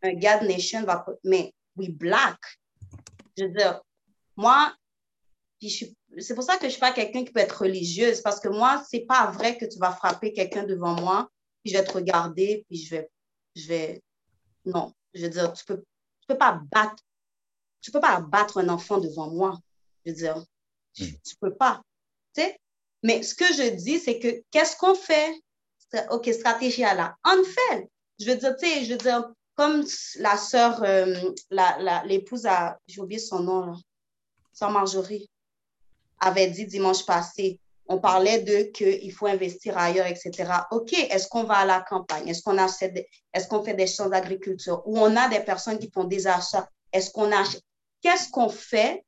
[0.01, 1.05] un God Nation va...
[1.23, 2.39] Mais we black.
[3.37, 3.79] Je veux dire,
[4.35, 4.75] moi,
[5.61, 8.49] c'est pour ça que je ne suis pas quelqu'un qui peut être religieuse, parce que
[8.49, 11.29] moi, ce n'est pas vrai que tu vas frapper quelqu'un devant moi,
[11.63, 13.09] puis je vais te regarder, puis je vais...
[13.55, 14.01] Je vais...
[14.65, 17.03] Non, je veux dire, tu ne peux, tu peux pas battre...
[17.81, 19.59] Tu peux pas battre un enfant devant moi.
[20.05, 20.43] Je veux dire,
[20.93, 21.81] tu ne peux pas.
[22.33, 22.57] Tu sais?
[23.03, 25.33] Mais ce que je dis, c'est que qu'est-ce qu'on fait?
[26.09, 27.15] OK, stratégie à la.
[27.25, 27.89] On fait.
[28.19, 31.33] Je veux dire, tu sais, je veux dire, comme la sœur, euh,
[32.05, 33.73] l'épouse a, j'ai oublié son nom, là,
[34.53, 35.29] sœur Marjorie,
[36.19, 40.31] avait dit dimanche passé, on parlait de qu'il faut investir ailleurs, etc.
[40.71, 42.29] OK, est-ce qu'on va à la campagne?
[42.29, 44.81] Est-ce qu'on est-ce qu'on fait des champs d'agriculture?
[44.85, 46.67] Ou on a des personnes qui font des achats?
[46.93, 47.61] Est-ce qu'on achète?
[48.01, 49.03] Qu'est-ce qu'on fait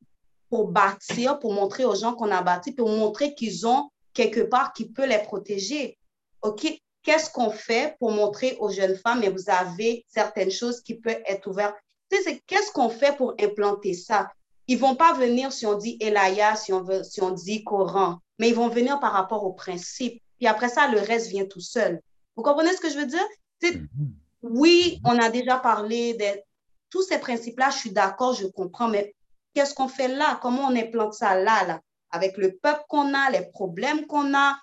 [0.49, 4.73] pour bâtir, pour montrer aux gens qu'on a bâti, pour montrer qu'ils ont quelque part
[4.73, 5.97] qui peut les protéger?
[6.41, 6.67] OK,
[7.01, 11.23] qu'est-ce qu'on fait pour montrer aux jeunes femmes, et vous avez certaines choses qui peuvent
[11.25, 11.77] être ouvertes?
[12.09, 14.29] Qu'est-ce qu'on fait pour implanter ça?
[14.67, 18.19] Ils vont pas venir si on dit Elaya, si on, veut, si on dit Coran,
[18.39, 20.21] mais ils vont venir par rapport au principe.
[20.37, 22.01] Puis après ça, le reste vient tout seul.
[22.35, 23.25] Vous comprenez ce que je veux dire?
[23.61, 23.87] Mm-hmm.
[24.41, 26.41] Oui, on a déjà parlé de
[26.89, 29.15] tous ces principes-là, je suis d'accord, je comprends, mais
[29.53, 30.39] qu'est-ce qu'on fait là?
[30.41, 31.81] Comment on implante ça là, là?
[32.11, 34.57] Avec le peuple qu'on a, les problèmes qu'on a,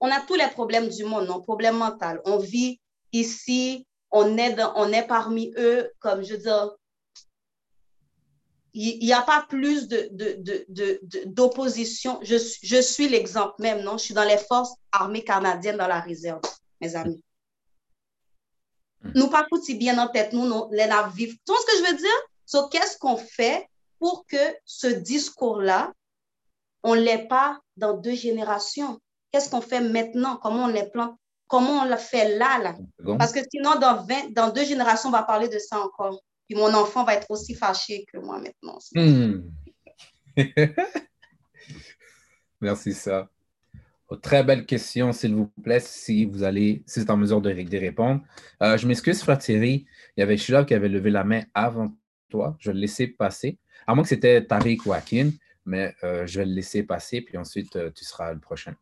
[0.00, 2.20] on a tous les problèmes du monde, non, problèmes mentaux.
[2.24, 2.80] On vit
[3.12, 6.70] ici, on est, on est parmi eux, comme je veux dire,
[8.74, 9.88] il n'y a pas plus
[11.26, 12.14] d'opposition.
[12.14, 13.98] De, de, de, je, je, suis l'exemple même, non?
[13.98, 16.40] Je suis dans les forces armées canadiennes dans la réserve,
[16.80, 17.24] mes amis.
[19.02, 19.12] Hmm.
[19.14, 21.34] Nous pas si bien en tête, nous, nous les vivre.
[21.44, 22.20] Tu vois ce que je veux dire?
[22.46, 23.68] So, qu'est-ce qu'on fait
[23.98, 25.92] pour que ce discours-là,
[26.82, 28.98] on ne l'ait pas dans deux générations?
[29.32, 30.36] Qu'est-ce qu'on fait maintenant?
[30.36, 31.16] Comment on les plante?
[31.46, 32.76] Comment on le fait là, là?
[33.18, 36.20] Parce que sinon, dans, 20, dans deux générations, on va parler de ça encore.
[36.50, 38.78] Puis mon enfant va être aussi fâché que moi maintenant.
[38.92, 39.42] Hmm.
[42.60, 43.30] Merci, ça.
[44.08, 47.40] Oh, très belle question, s'il vous plaît, si vous allez, si vous êtes en mesure
[47.40, 48.22] de, répondre.
[48.64, 49.86] Euh, je m'excuse, frère Thierry.
[50.16, 51.94] Il y avait Sheila qui avait levé la main avant
[52.28, 52.56] toi.
[52.58, 53.56] Je vais le laisser passer.
[53.86, 55.30] À moins que c'était Tariq ou Akin,
[55.64, 58.74] mais euh, je vais le laisser passer, puis ensuite, euh, tu seras le prochain.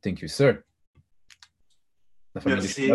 [0.00, 0.62] Thank you, sir.
[2.46, 2.92] Merci.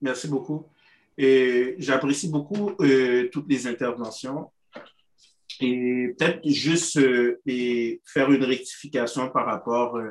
[0.00, 0.71] Merci beaucoup.
[1.18, 4.50] J'apprécie beaucoup euh, toutes les interventions.
[5.60, 7.38] Et peut-être juste euh,
[8.04, 10.10] faire une rectification par rapport euh,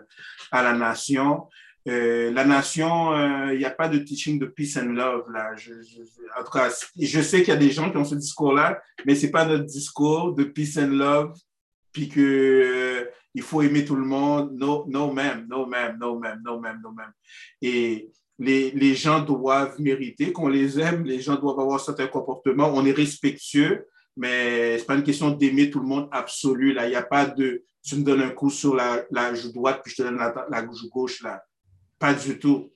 [0.51, 1.47] à la nation.
[1.85, 5.25] la nation, il n'y a pas de teaching de peace and love.
[5.31, 5.55] Là.
[5.55, 5.73] Je,
[6.95, 9.45] je sais qu'il y a des gens qui ont ce discours-là, mais ce n'est pas
[9.45, 11.33] notre discours de peace and love,
[11.91, 14.51] puis que il faut aimer tout le monde.
[14.53, 17.13] Non, non même, non même, non même, non même, même.
[17.61, 18.11] Et
[18.41, 22.71] les, gens doivent mériter qu'on les aime, les gens doivent avoir certains comportements.
[22.73, 23.87] On est respectueux,
[24.17, 26.75] mais ce n'est pas une question d'aimer tout le monde absolu.
[26.75, 29.81] Il n'y a pas de tu me donnes un coup sur la, la joue droite,
[29.83, 31.23] puis je te donne la, la joue gauche.
[31.23, 31.43] Là.
[31.97, 32.71] Pas du tout.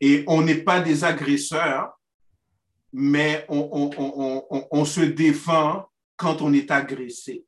[0.00, 1.92] Et on n'est pas des agresseurs,
[2.92, 5.86] mais on, on, on, on, se défend
[6.16, 7.44] quand on est agressé.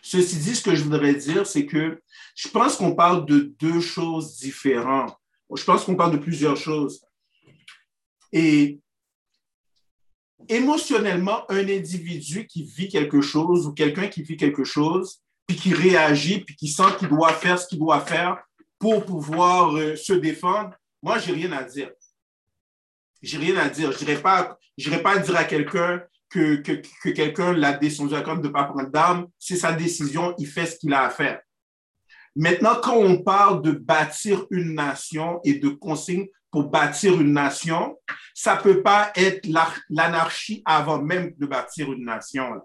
[0.00, 2.00] Ceci dit, ce que je voudrais dire, c'est que
[2.36, 5.16] je pense qu'on parle de deux choses différentes.
[5.54, 7.04] Je pense qu'on parle de plusieurs choses.
[8.32, 8.80] Et
[10.48, 15.74] émotionnellement, un individu qui vit quelque chose ou quelqu'un qui vit quelque chose, puis qui
[15.74, 18.42] réagit, puis qui sent qu'il doit faire ce qu'il doit faire
[18.78, 21.90] pour pouvoir euh, se défendre, moi, j'ai rien à dire.
[23.22, 23.92] J'ai rien à dire.
[23.92, 24.58] Je n'irai pas,
[25.02, 28.90] pas dire à quelqu'un que, que, que quelqu'un l'a descendu à de ne pas prendre
[28.90, 29.28] d'armes.
[29.38, 31.40] C'est sa décision, il fait ce qu'il a à faire.
[32.36, 37.96] Maintenant, quand on parle de bâtir une nation et de consignes pour bâtir une nation,
[38.34, 39.46] ça peut pas être
[39.88, 42.60] l'anarchie avant même de bâtir une nation.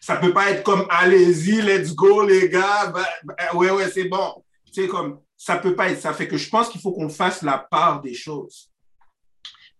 [0.00, 4.04] Ça peut pas être comme allez-y, let's go les gars, bah, bah, ouais ouais c'est
[4.04, 4.44] bon.
[4.72, 6.12] C'est comme ça peut pas être ça.
[6.12, 8.70] Fait que je pense qu'il faut qu'on fasse la part des choses.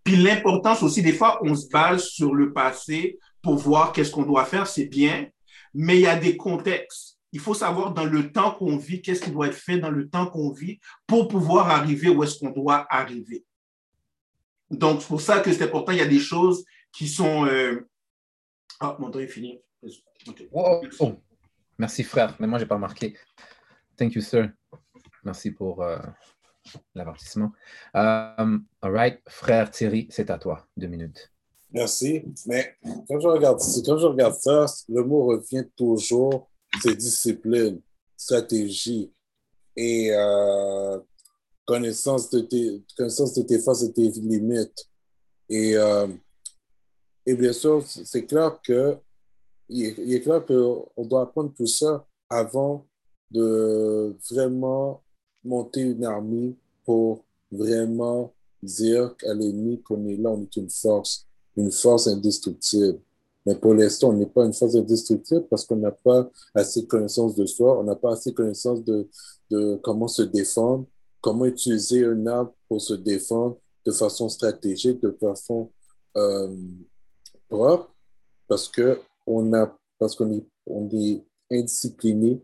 [0.05, 4.23] Puis l'importance aussi, des fois, on se base sur le passé pour voir qu'est-ce qu'on
[4.23, 5.27] doit faire, c'est bien,
[5.73, 7.14] mais il y a des contextes.
[7.35, 10.09] Il faut savoir dans le temps qu'on vit, qu'est-ce qui doit être fait dans le
[10.09, 13.45] temps qu'on vit pour pouvoir arriver où est-ce qu'on doit arriver.
[14.71, 15.91] Donc, c'est pour ça que c'est important.
[15.91, 17.45] Il y a des choses qui sont.
[17.45, 17.89] Euh,
[18.79, 19.61] ah, mon temps est fini.
[20.53, 21.13] Oh, oh.
[21.77, 22.37] Merci, frère.
[22.39, 23.17] Mais moi, je n'ai pas remarqué.
[23.97, 24.51] Thank you, sir.
[25.25, 25.99] Merci pour euh,
[26.95, 27.53] l'avertissement.
[27.95, 30.69] Um, all right, frère Thierry, c'est à toi.
[30.77, 31.33] Deux minutes.
[31.73, 32.25] Merci.
[32.47, 32.77] Mais
[33.09, 36.49] quand je regarde, quand je regarde ça, le mot revient toujours,
[36.83, 37.81] c'est discipline,
[38.17, 39.13] stratégie
[39.77, 40.99] et euh,
[41.67, 44.89] connaissance, de tes, connaissance de tes forces et tes limites.
[45.49, 46.09] Et, euh,
[47.27, 48.97] et bien sûr, c'est clair que
[49.69, 52.87] il est, il est clair qu'on doit apprendre tout ça avant
[53.31, 55.03] de vraiment
[55.43, 61.27] monter une armée pour vraiment dire à l'ennemi qu'on est là, on est une force,
[61.57, 63.01] une force indestructible.
[63.47, 66.87] Mais pour l'instant, on n'est pas une force indestructible parce qu'on n'a pas assez de
[66.87, 69.09] connaissance de soi, on n'a pas assez de connaissance de,
[69.83, 70.87] comment se défendre,
[71.21, 75.71] comment utiliser un arme pour se défendre de façon stratégique, de façon
[76.17, 76.57] euh,
[77.49, 77.95] propre,
[78.49, 79.51] parce que on
[80.17, 82.43] qu'on est, on est indiscipliné,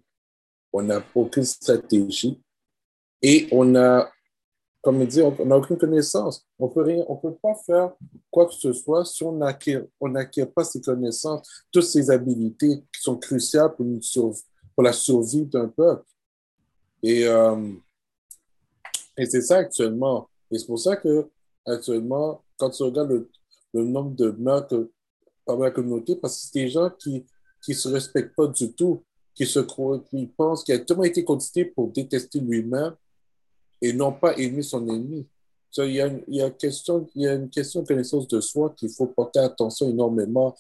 [0.72, 2.40] on n'a aucune stratégie
[3.22, 4.10] et on a
[4.82, 6.46] comme il dit, on n'a aucune connaissance.
[6.58, 7.92] On peut rien, on peut pas faire
[8.30, 10.12] quoi que ce soit si on n'acquiert on
[10.54, 16.04] pas ces connaissances, toutes ces habilités qui sont cruciales pour, la survie d'un peuple.
[17.02, 17.72] Et, euh,
[19.18, 20.28] et c'est ça actuellement.
[20.50, 21.28] Et c'est pour ça que
[21.66, 23.26] actuellement, quand tu regardes
[23.74, 24.88] le, nombre de meurtres
[25.44, 27.26] par la communauté, parce que c'est des gens qui
[27.62, 29.04] qui se respectent pas du tout,
[29.34, 32.94] qui se croient, qui pensent qu'il a tellement été condamné pour détester lui-même
[33.82, 35.26] et non pas aimer son ennemi.
[35.78, 38.90] il, y a une, question, il y a une question de connaissance de soi qu'il
[38.90, 40.54] faut porter attention énormément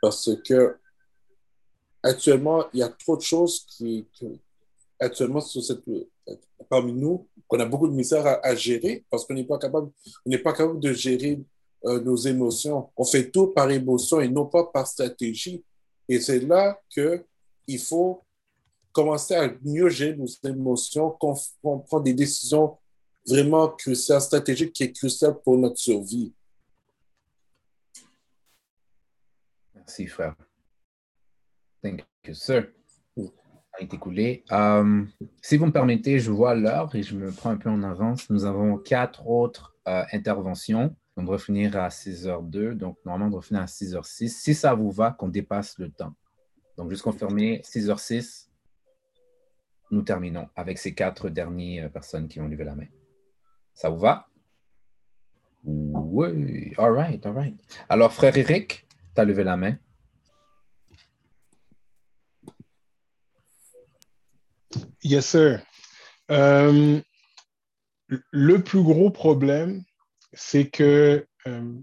[0.00, 0.76] parce que
[2.02, 4.06] actuellement, il y a trop de choses qui,
[4.98, 5.82] actuellement, sur cette,
[6.68, 9.90] parmi nous, qu'on a beaucoup de misère à, gérer parce qu'on n'est pas capable,
[10.26, 11.40] on n'est pas capable de gérer
[11.84, 12.88] euh, nos émotions.
[12.96, 15.64] On fait tout par émotion et non pas par stratégie.
[16.08, 17.24] Et c'est là que
[17.66, 18.22] il faut
[18.92, 22.78] commencer à mieux gérer nos émotions, qu'on prend des décisions
[23.26, 26.34] vraiment cruciales, stratégiques, qui est cruciales pour notre survie.
[29.74, 30.36] Merci, frère.
[31.82, 32.68] Thank you, sir.
[33.74, 34.44] A été coulé.
[34.50, 35.08] Um,
[35.40, 38.28] si vous me permettez, je vois l'heure et je me prends un peu en avance.
[38.28, 40.94] Nous avons quatre autres euh, interventions.
[41.16, 44.28] On devrait finir à 6h02, donc normalement on devrait finir à 6h06.
[44.28, 46.14] Si ça vous va, qu'on dépasse le temps.
[46.76, 48.48] Donc, juste confirmer, 6h06,
[49.92, 52.86] nous terminons avec ces quatre dernières personnes qui ont levé la main.
[53.74, 54.26] Ça vous va?
[55.64, 57.56] Oui, all right, all right.
[57.88, 59.76] Alors, frère Eric, tu as levé la main.
[65.04, 65.62] Yes, sir.
[66.30, 67.00] Euh,
[68.30, 69.84] le plus gros problème,
[70.32, 71.74] c'est que euh,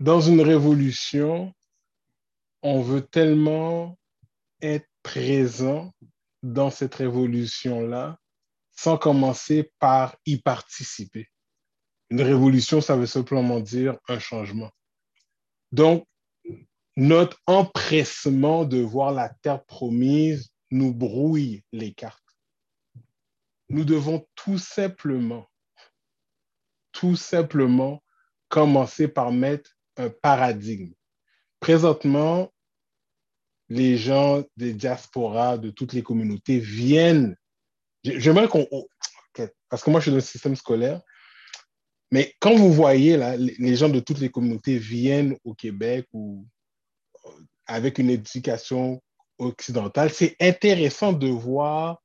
[0.00, 1.54] dans une révolution,
[2.62, 3.96] on veut tellement
[4.60, 5.92] être présent
[6.42, 8.18] dans cette révolution-là
[8.72, 11.28] sans commencer par y participer.
[12.10, 14.70] Une révolution, ça veut simplement dire un changement.
[15.70, 16.06] Donc,
[16.96, 22.22] notre empressement de voir la terre promise nous brouille les cartes.
[23.68, 25.46] Nous devons tout simplement,
[26.92, 28.02] tout simplement
[28.48, 30.92] commencer par mettre un paradigme.
[31.60, 32.53] Présentement,
[33.74, 37.36] les gens des diasporas, de toutes les communautés viennent.
[38.04, 38.66] J'aimerais qu'on.
[39.68, 41.00] Parce que moi, je suis dans le système scolaire.
[42.12, 46.36] Mais quand vous voyez, là, les gens de toutes les communautés viennent au Québec euh,
[47.66, 49.02] avec une éducation
[49.38, 52.00] occidentale, c'est intéressant de voir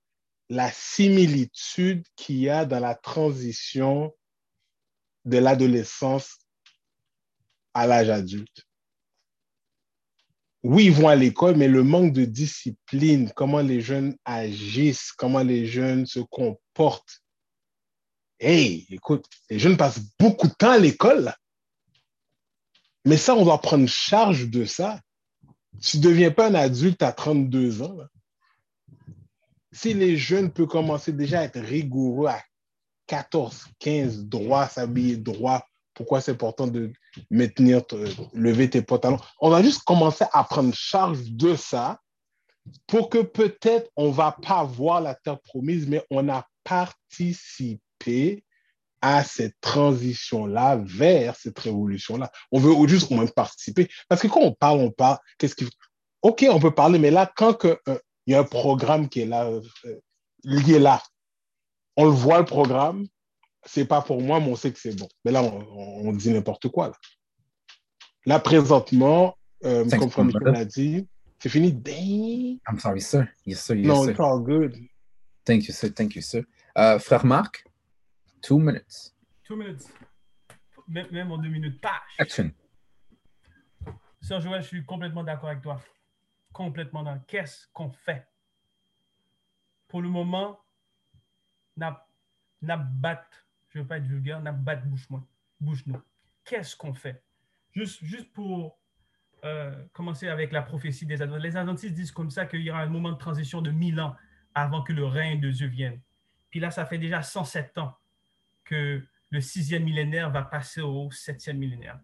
[0.50, 4.12] la similitude qu'il y a dans la transition
[5.26, 6.40] de l'adolescence
[7.76, 8.69] à l'âge adulte.
[10.64, 15.42] Oui, ils vont à l'école, mais le manque de discipline, comment les jeunes agissent, comment
[15.42, 17.22] les jeunes se comportent.
[18.40, 21.34] Hey, écoute, les jeunes passent beaucoup de temps à l'école.
[23.06, 25.00] Mais ça, on doit prendre charge de ça.
[25.82, 27.98] Tu ne deviens pas un adulte à 32 ans.
[29.72, 32.42] Si les jeunes peuvent commencer déjà à être rigoureux à
[33.08, 36.92] 14, 15, droit, s'habiller droit, pourquoi c'est important de
[37.30, 37.82] maintenir,
[38.34, 39.20] lever tes pantalons.
[39.40, 42.00] On va juste commencer à prendre charge de ça
[42.88, 48.44] pour que peut-être on ne va pas voir la terre promise, mais on a participé
[49.02, 52.32] à cette transition-là vers cette révolution-là.
[52.52, 53.90] On veut juste au moins participer.
[54.08, 55.56] Parce que quand on parle, on parle, qu'est-ce.
[56.22, 57.98] OK, on peut parler, mais là, quand il euh,
[58.28, 59.62] y a un programme qui est là, euh,
[60.44, 61.02] lié là,
[61.96, 63.08] on le voit le programme,
[63.66, 65.08] c'est pas pour moi, mais on sait que c'est bon.
[65.26, 66.88] Mais là, on, dit n'importe quoi.
[66.88, 66.94] Là,
[68.26, 71.08] là présentement, euh, comme Franck l'a dit,
[71.40, 71.74] c'est fini.
[71.74, 72.60] Dang.
[72.68, 73.28] I'm sorry, sir.
[73.46, 73.76] Yes, sir.
[73.76, 74.12] Yes, no, sir.
[74.12, 74.76] it's all good.
[75.46, 75.90] Thank you, sir.
[75.90, 76.44] Thank you, sir.
[76.78, 77.66] Euh, frère Marc,
[78.42, 79.14] two minutes.
[79.44, 79.86] Two minutes.
[80.88, 81.80] Même, même en deux minutes.
[81.82, 82.02] Pas.
[82.18, 82.52] Action.
[84.22, 85.82] Sœur Joël, je suis complètement d'accord avec toi.
[86.52, 87.20] Complètement dans.
[87.28, 88.28] Qu'est-ce qu'on fait?
[89.88, 90.60] Pour le moment,
[91.78, 92.06] n'a
[92.62, 93.26] n'a bat
[93.82, 95.26] veux pas être vulgaire, n'a pas de bouche-moi,
[95.60, 96.02] bouche-nous.
[96.44, 97.24] Qu'est-ce qu'on fait?
[97.74, 98.80] Juste, juste pour
[99.46, 101.46] euh, commencer avec la prophétie des Adventistes.
[101.46, 104.16] Les Adventistes disent comme ça qu'il y aura un moment de transition de 1000 ans
[104.54, 106.02] avant que le règne de Dieu vienne.
[106.50, 107.96] Puis là, ça fait déjà 107 ans
[108.66, 112.00] que le sixième millénaire va passer au septième millénaire.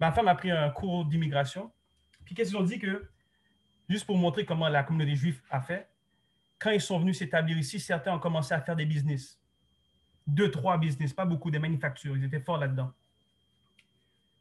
[0.00, 1.72] Ma femme a pris un cours d'immigration.
[2.24, 3.08] Puis qu'est-ce qu'ils ont dit que,
[3.88, 5.88] juste pour montrer comment la communauté juive a fait,
[6.58, 9.41] quand ils sont venus s'établir ici, certains ont commencé à faire des business
[10.26, 12.16] deux, trois business, pas beaucoup de manufactures.
[12.16, 12.92] Ils étaient forts là-dedans.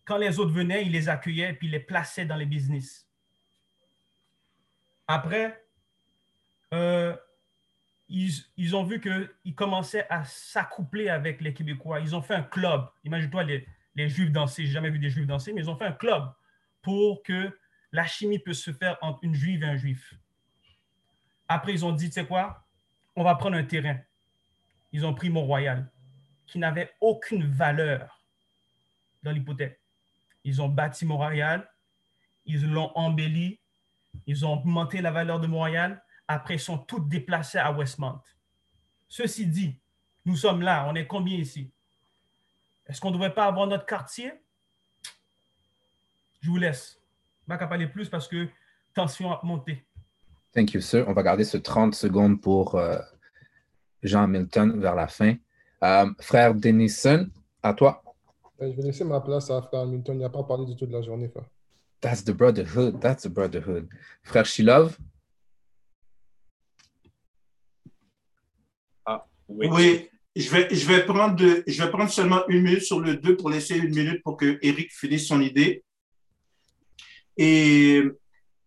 [0.05, 3.07] Quand les autres venaient, ils les accueillaient puis ils les plaçaient dans les business.
[5.07, 5.65] Après,
[6.73, 7.15] euh,
[8.09, 11.99] ils, ont vu qu'ils commençaient à s'accoupler avec les Québécois.
[11.99, 12.87] Ils ont fait un club.
[13.03, 14.65] Imagine-toi les, les Juifs danser.
[14.65, 16.29] J'ai jamais vu des Juifs danser, mais ils ont fait un club
[16.81, 17.57] pour que
[17.91, 20.13] la chimie puisse se faire entre une Juive et un Juif.
[21.47, 22.65] Après, ils ont dit, tu sais quoi,
[23.15, 23.97] on va prendre un terrain
[24.91, 25.89] ils ont pris Mont-Royal,
[26.45, 28.25] qui n'avait aucune valeur
[29.23, 29.79] dans l'hypothèque.
[30.43, 31.69] Ils ont bâti Mont-Royal,
[32.45, 33.59] ils l'ont embelli,
[34.25, 38.21] ils ont augmenté la valeur de Mont-Royal, après ils sont tous déplacés à Westmount.
[39.07, 39.79] Ceci dit,
[40.25, 41.71] nous sommes là, on est combien ici?
[42.87, 44.33] Est-ce qu'on ne devrait pas avoir notre quartier?
[46.41, 46.99] Je vous laisse.
[47.47, 48.47] Je ne vais pas parler plus parce que
[48.93, 49.85] tension a monté.
[50.53, 51.05] Thank you, sir.
[51.07, 52.99] On va garder ce 30 secondes pour euh,
[54.03, 55.35] Jean Milton vers la fin.
[55.83, 57.27] Euh, frère Denison,
[57.63, 58.03] à toi.
[58.61, 60.15] Euh, je vais laisser ma place à frère Milton.
[60.15, 61.45] Il n'a pas parlé du tout de la journée, frère.
[62.01, 62.99] That's the brotherhood.
[62.99, 63.87] That's the brotherhood.
[64.23, 64.97] Frère Shilov?
[69.05, 69.67] Ah, oui.
[69.71, 71.37] Oui, je vais, je, vais prendre
[71.67, 74.57] je vais prendre seulement une minute sur le 2 pour laisser une minute pour que
[74.61, 75.83] Eric finisse son idée.
[77.37, 78.03] Et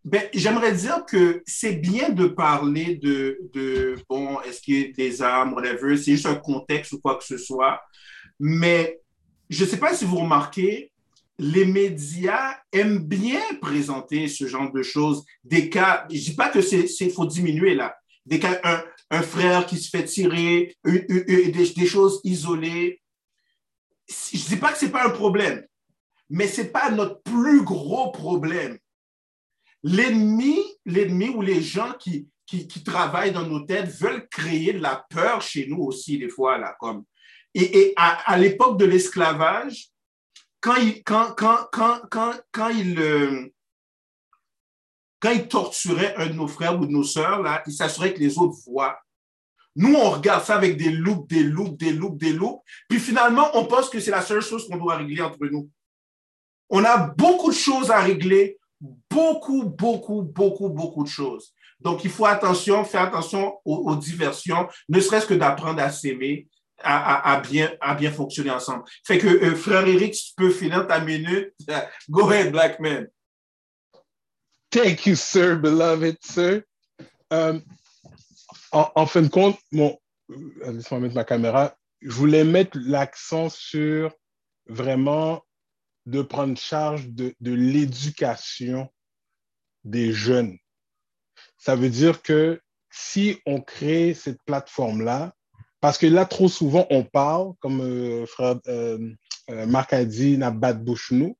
[0.04, 4.92] ben, j'aimerais dire que c'est bien de parler de, de bon, est-ce qu'il y a
[4.92, 7.80] des armes, whatever, c'est juste un contexte ou quoi que ce soit.
[8.38, 9.00] Mais
[9.48, 10.92] je ne sais pas si vous remarquez,
[11.38, 15.24] les médias aiment bien présenter ce genre de choses.
[15.42, 17.96] Des cas, je ne dis pas que c'est, faut diminuer là.
[18.26, 23.00] Des cas, un, un frère qui se fait tirer, des, des, choses isolées.
[24.08, 25.64] Je ne dis pas que ce n'est pas un problème,
[26.28, 28.78] mais ce n'est pas notre plus gros problème.
[29.84, 35.04] L'ennemi, l'ennemi ou les gens qui, qui, travaillent dans nos têtes veulent créer de la
[35.10, 37.04] peur chez nous aussi, des fois, là, comme.
[37.54, 39.90] Et, à, l'époque de l'esclavage,
[40.60, 42.00] quand il, quand, quand, quand,
[42.50, 43.52] quand, il, euh,
[45.20, 48.20] quand il torturait un de nos frères ou de nos sœurs, là, il s'assurait que
[48.20, 48.98] les autres voient.
[49.76, 52.62] Nous, on regarde ça avec des loups, des loups, des loups, des loups.
[52.88, 55.68] Puis finalement, on pense que c'est la seule chose qu'on doit régler entre nous.
[56.70, 58.58] On a beaucoup de choses à régler
[59.14, 61.52] beaucoup, beaucoup, beaucoup, beaucoup de choses.
[61.80, 66.48] Donc, il faut attention, faire attention aux, diversions, ne serait-ce que d'apprendre à s'aimer,
[66.82, 68.84] à, bien, à bien fonctionner ensemble.
[69.06, 71.52] Fait que, euh, frère Eric, tu peux finir ta minute,
[72.10, 73.08] go ahead, black man.
[74.70, 76.62] Thank you, sir, beloved sir.
[77.32, 77.60] Euh,
[78.72, 79.96] en, fin de compte, bon,
[80.30, 81.76] euh, laisse-moi mettre ma caméra.
[82.00, 84.12] Je voulais mettre l'accent sur
[84.66, 85.42] vraiment
[86.06, 88.90] de prendre charge de, l'éducation
[89.84, 90.56] des jeunes.
[91.58, 92.60] ça veut dire que
[92.90, 95.34] si on crée cette plateforme-là,
[95.80, 99.12] parce que là, trop souvent, on parle, comme euh, frère euh,
[99.50, 101.36] euh, Marc a dit, n'a pas de bouche nous,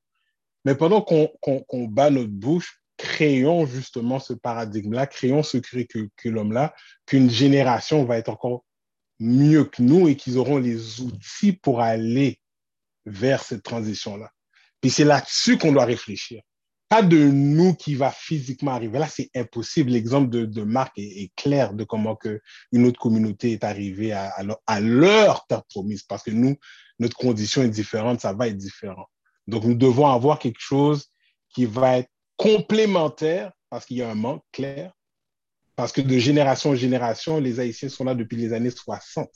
[0.65, 6.73] mais pendant qu'on bat notre bouche, créons justement ce paradigme-là, créons ce curriculum-là,
[7.05, 8.65] qu'une génération va être encore
[9.19, 12.39] mieux que nous et qu'ils auront les outils pour aller
[13.05, 14.31] vers cette transition-là.
[14.81, 16.41] Puis c'est là-dessus qu'on doit réfléchir
[16.87, 18.99] pas de nous qui va physiquement arriver.
[18.99, 19.91] Là, c'est impossible.
[19.91, 24.43] L'exemple de, de, Marc est, clair de comment que une autre communauté est arrivée à,
[24.79, 26.03] leur terre promise.
[26.03, 26.55] Parce que nous,
[26.99, 29.07] notre condition est différente, ça va être différent.
[29.47, 31.07] Donc, nous devons avoir quelque chose
[31.49, 34.91] qui va être complémentaire parce qu'il y a un manque clair.
[35.75, 39.29] Parce que de génération en génération, les Haïtiens sont là depuis les années 60.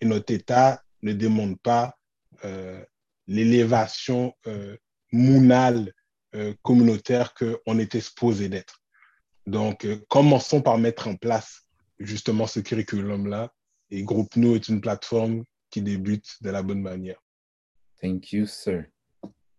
[0.00, 1.94] Et notre État ne demande pas
[2.44, 2.84] euh,
[3.26, 4.76] l'élévation euh,
[5.12, 5.92] mounale
[6.62, 8.84] communautaire qu'on était supposé d'être.
[9.46, 11.62] Donc, euh, commençons par mettre en place
[11.98, 13.52] justement ce curriculum-là.
[13.90, 17.20] Et Groupe Nous est une plateforme qui débute de la bonne manière.
[18.00, 18.84] Thank you, sir.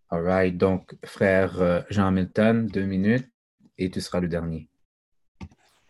[0.09, 0.57] All right.
[0.57, 3.29] Donc, frère euh, Jean Hamilton, deux minutes
[3.77, 4.67] et tu seras le dernier.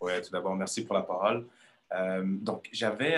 [0.00, 1.46] Oui, tout d'abord, merci pour la parole.
[2.24, 3.16] donc, j'avais,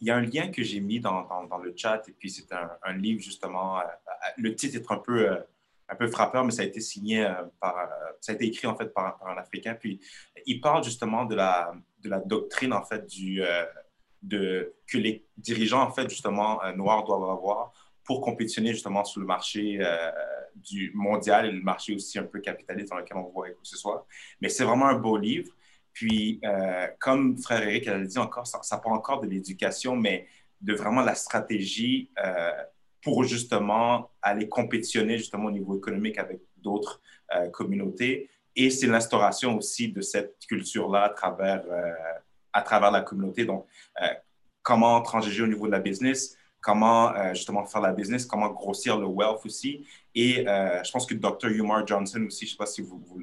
[0.00, 2.50] il y a un lien que j'ai mis dans, dans, le chat et puis c'est
[2.52, 3.78] un, un, livre justement,
[4.36, 5.38] le titre est un peu
[5.90, 7.86] un peu frappeur, mais ça a été signé euh, par, euh,
[8.20, 9.74] ça a été écrit en fait par, un Africain.
[9.74, 10.00] Puis
[10.46, 11.72] il parle justement de la,
[12.02, 13.64] de la doctrine en fait du, euh,
[14.22, 17.72] de, que les dirigeants en fait justement noirs doivent avoir
[18.04, 19.78] pour compétitionner justement sur le marché
[20.56, 23.68] du mondial et le marché aussi un peu capitaliste dans lequel on voit quoi que
[23.68, 24.04] ce soit.
[24.40, 25.52] Mais c'est vraiment un beau livre.
[25.92, 26.40] Puis,
[26.98, 30.26] comme frère Eric a dit encore, ça, ça part encore de l'éducation, mais
[30.60, 32.10] de vraiment la stratégie
[33.02, 37.00] pour justement aller compétitionner justement au niveau économique avec d'autres
[37.34, 38.28] euh, communautés.
[38.56, 41.92] Et c'est l'instauration aussi de cette culture-là à travers, euh,
[42.52, 43.44] à travers la communauté.
[43.44, 43.66] Donc,
[44.02, 44.06] euh,
[44.62, 49.06] comment transiger au niveau de la business, comment justement faire la business, comment grossir le
[49.06, 49.86] wealth aussi.
[50.14, 51.48] Et je pense que Dr.
[51.48, 53.18] Umar Johnson aussi, je ne sais pas si vous, vous,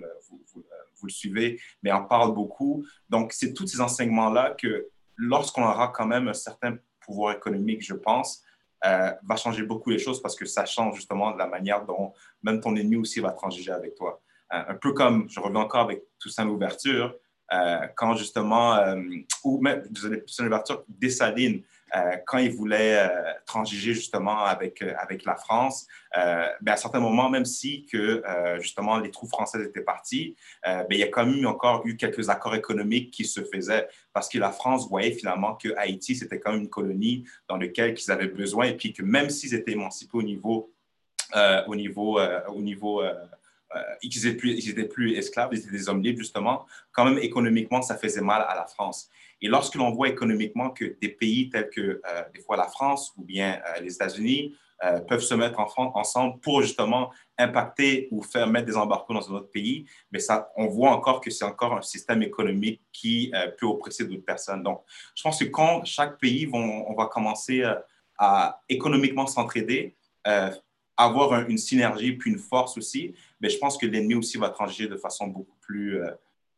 [1.04, 2.84] le suivez, mais en parle beaucoup.
[3.08, 7.94] Donc, c'est tous ces enseignements-là que lorsqu'on aura quand même un certain pouvoir économique, je
[7.94, 8.44] pense,
[8.86, 12.14] euh, va changer beaucoup les choses parce que ça change justement la manière dont
[12.44, 14.22] même ton ennemi aussi va transiger avec toi.
[14.54, 17.16] Euh, un peu comme, je reviens encore avec Toussaint l'ouverture,
[17.54, 18.78] euh, quand justement,
[19.44, 21.64] ou même, désolé, Toussaint l'ouverture, Dessalines, euh,
[22.26, 27.30] quand il voulait euh, transiger justement avec, euh, avec la France, ben à certains moments,
[27.30, 28.24] même si que
[28.60, 32.30] justement les troupes françaises étaient parties, ben il y a quand même encore eu quelques
[32.30, 36.54] accords économiques qui se faisaient parce que la France voyait finalement que Haïti, c'était quand
[36.54, 40.18] même une colonie dans laquelle ils avaient besoin et puis que même s'ils étaient émancipés
[40.18, 40.74] au niveau,
[41.68, 43.04] au niveau, au niveau
[44.02, 48.22] ils n'étaient plus, esclaves, ils étaient des hommes libres, justement, quand même économiquement, ça faisait
[48.22, 49.10] mal à la France.
[49.42, 53.14] Et lorsque l'on voit économiquement que des pays tels que euh, des fois la France
[53.18, 58.22] ou bien euh, les États-Unis euh, peuvent se mettre en, ensemble pour justement impacter ou
[58.22, 61.46] faire mettre des embarquements dans un autre pays, mais ça, on voit encore que c'est
[61.46, 64.64] encore un système économique qui peut oppresser d'autres personnes.
[64.64, 64.84] Donc,
[65.16, 67.64] je pense que quand chaque pays va commencer
[68.18, 69.96] à économiquement s'entraider,
[70.96, 74.88] avoir une synergie puis une force aussi, mais je pense que l'ennemi aussi va transiger
[74.88, 76.00] de façon beaucoup plus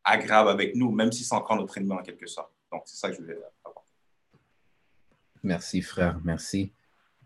[0.04, 2.52] agréable avec nous, même si c'est encore notre ennemi en quelque sorte.
[2.72, 3.84] Donc, c'est ça que je voulais avoir.
[5.42, 6.20] Merci, frère.
[6.24, 6.72] Merci.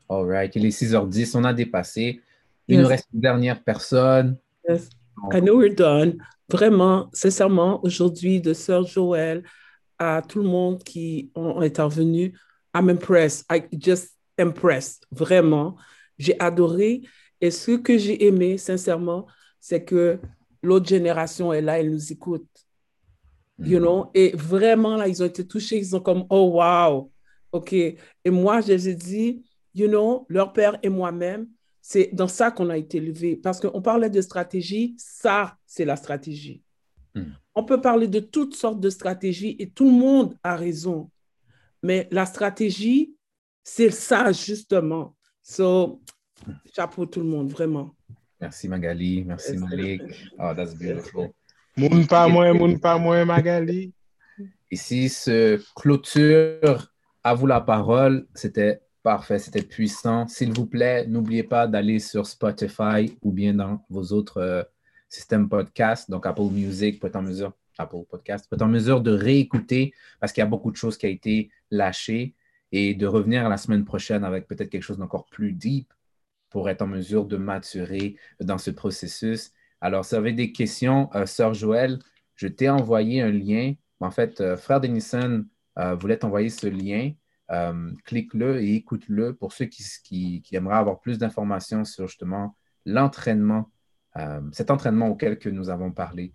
[0.09, 0.55] All right.
[0.57, 1.37] Il est 6h10.
[1.37, 2.21] On a dépassé.
[2.69, 4.39] Il nous reste une dernière personne.
[4.69, 4.89] Yes.
[5.33, 6.19] I know we're done.
[6.49, 9.43] Vraiment, sincèrement, aujourd'hui, de Sœur Joël
[9.99, 12.39] à tout le monde qui ont intervenu,
[12.75, 13.47] I'm impressed.
[13.51, 15.07] I just impressed.
[15.11, 15.77] Vraiment.
[16.19, 17.03] J'ai adoré.
[17.41, 19.27] Et ce que j'ai aimé, sincèrement,
[19.65, 20.19] c'est que
[20.63, 22.47] l'autre génération est là, elle nous écoute
[23.59, 27.11] you know, et vraiment, là, ils ont été touchés, ils ont comme, oh, wow,
[27.53, 27.73] OK.
[27.73, 27.97] Et
[28.31, 29.43] moi, je les ai dit,
[29.75, 31.49] you know, leur père et moi-même,
[31.81, 33.37] c'est dans ça qu'on a été élevés.
[33.37, 36.63] Parce qu'on parlait de stratégie, ça, c'est la stratégie.
[37.15, 37.33] Hmm.
[37.55, 41.11] On peut parler de toutes sortes de stratégies et tout le monde a raison.
[41.83, 43.15] Mais la stratégie,
[43.63, 45.15] c'est ça, justement.
[45.43, 46.03] So,
[46.75, 47.95] chapeau tout le monde, vraiment.
[48.41, 50.03] Merci Magali, merci Malik.
[50.39, 51.31] Oh, that's beautiful.
[51.77, 53.93] Moun pas moins, moun pas moins, Magali.
[54.71, 56.93] Ici, ce clôture
[57.23, 58.27] à vous la parole.
[58.35, 60.27] C'était parfait, c'était puissant.
[60.29, 64.63] S'il vous plaît, n'oubliez pas d'aller sur Spotify ou bien dans vos autres euh,
[65.09, 69.01] systèmes podcast, donc Apple Music, pour être en mesure, Apple Podcast, pour être en mesure
[69.01, 72.35] de réécouter parce qu'il y a beaucoup de choses qui ont été lâchées
[72.73, 75.93] et de revenir la semaine prochaine avec peut-être quelque chose d'encore plus deep
[76.55, 79.53] pour être en mesure de maturer dans ce processus
[79.85, 81.99] alors, si vous avez des questions, euh, Sœur Joël,
[82.37, 83.75] Je t'ai envoyé un lien.
[84.01, 85.45] En fait, euh, frère Denison
[85.79, 87.13] euh, voulait t'envoyer ce lien.
[88.07, 92.57] Clique-le et écoute-le pour ceux qui, qui, qui aimeraient avoir plus d'informations sur justement
[92.87, 93.71] l'entraînement,
[94.51, 96.33] cet entraînement auquel que nous avons parlé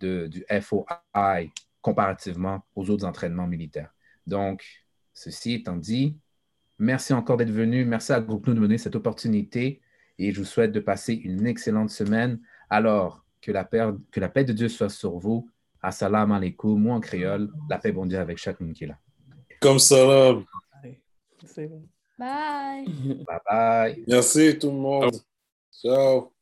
[0.00, 1.44] de, du FOI
[1.80, 3.94] comparativement aux autres entraînements militaires.
[4.26, 4.84] Donc,
[5.14, 6.18] ceci étant dit,
[6.80, 7.84] merci encore d'être venu.
[7.84, 9.80] Merci à Groupe Nous de me donner cette opportunité
[10.18, 12.40] et je vous souhaite de passer une excellente semaine.
[12.68, 15.48] Alors, que la, paix, que la paix de Dieu soit sur vous.
[15.82, 18.98] Assalamu alaikum, moi en créole, la paix bon Dieu avec chaque monde qui est là.
[19.60, 20.44] Comme salam.
[22.18, 22.84] Bye.
[23.26, 24.04] Bye bye.
[24.06, 25.16] Merci tout le monde.
[25.72, 26.32] Ciao.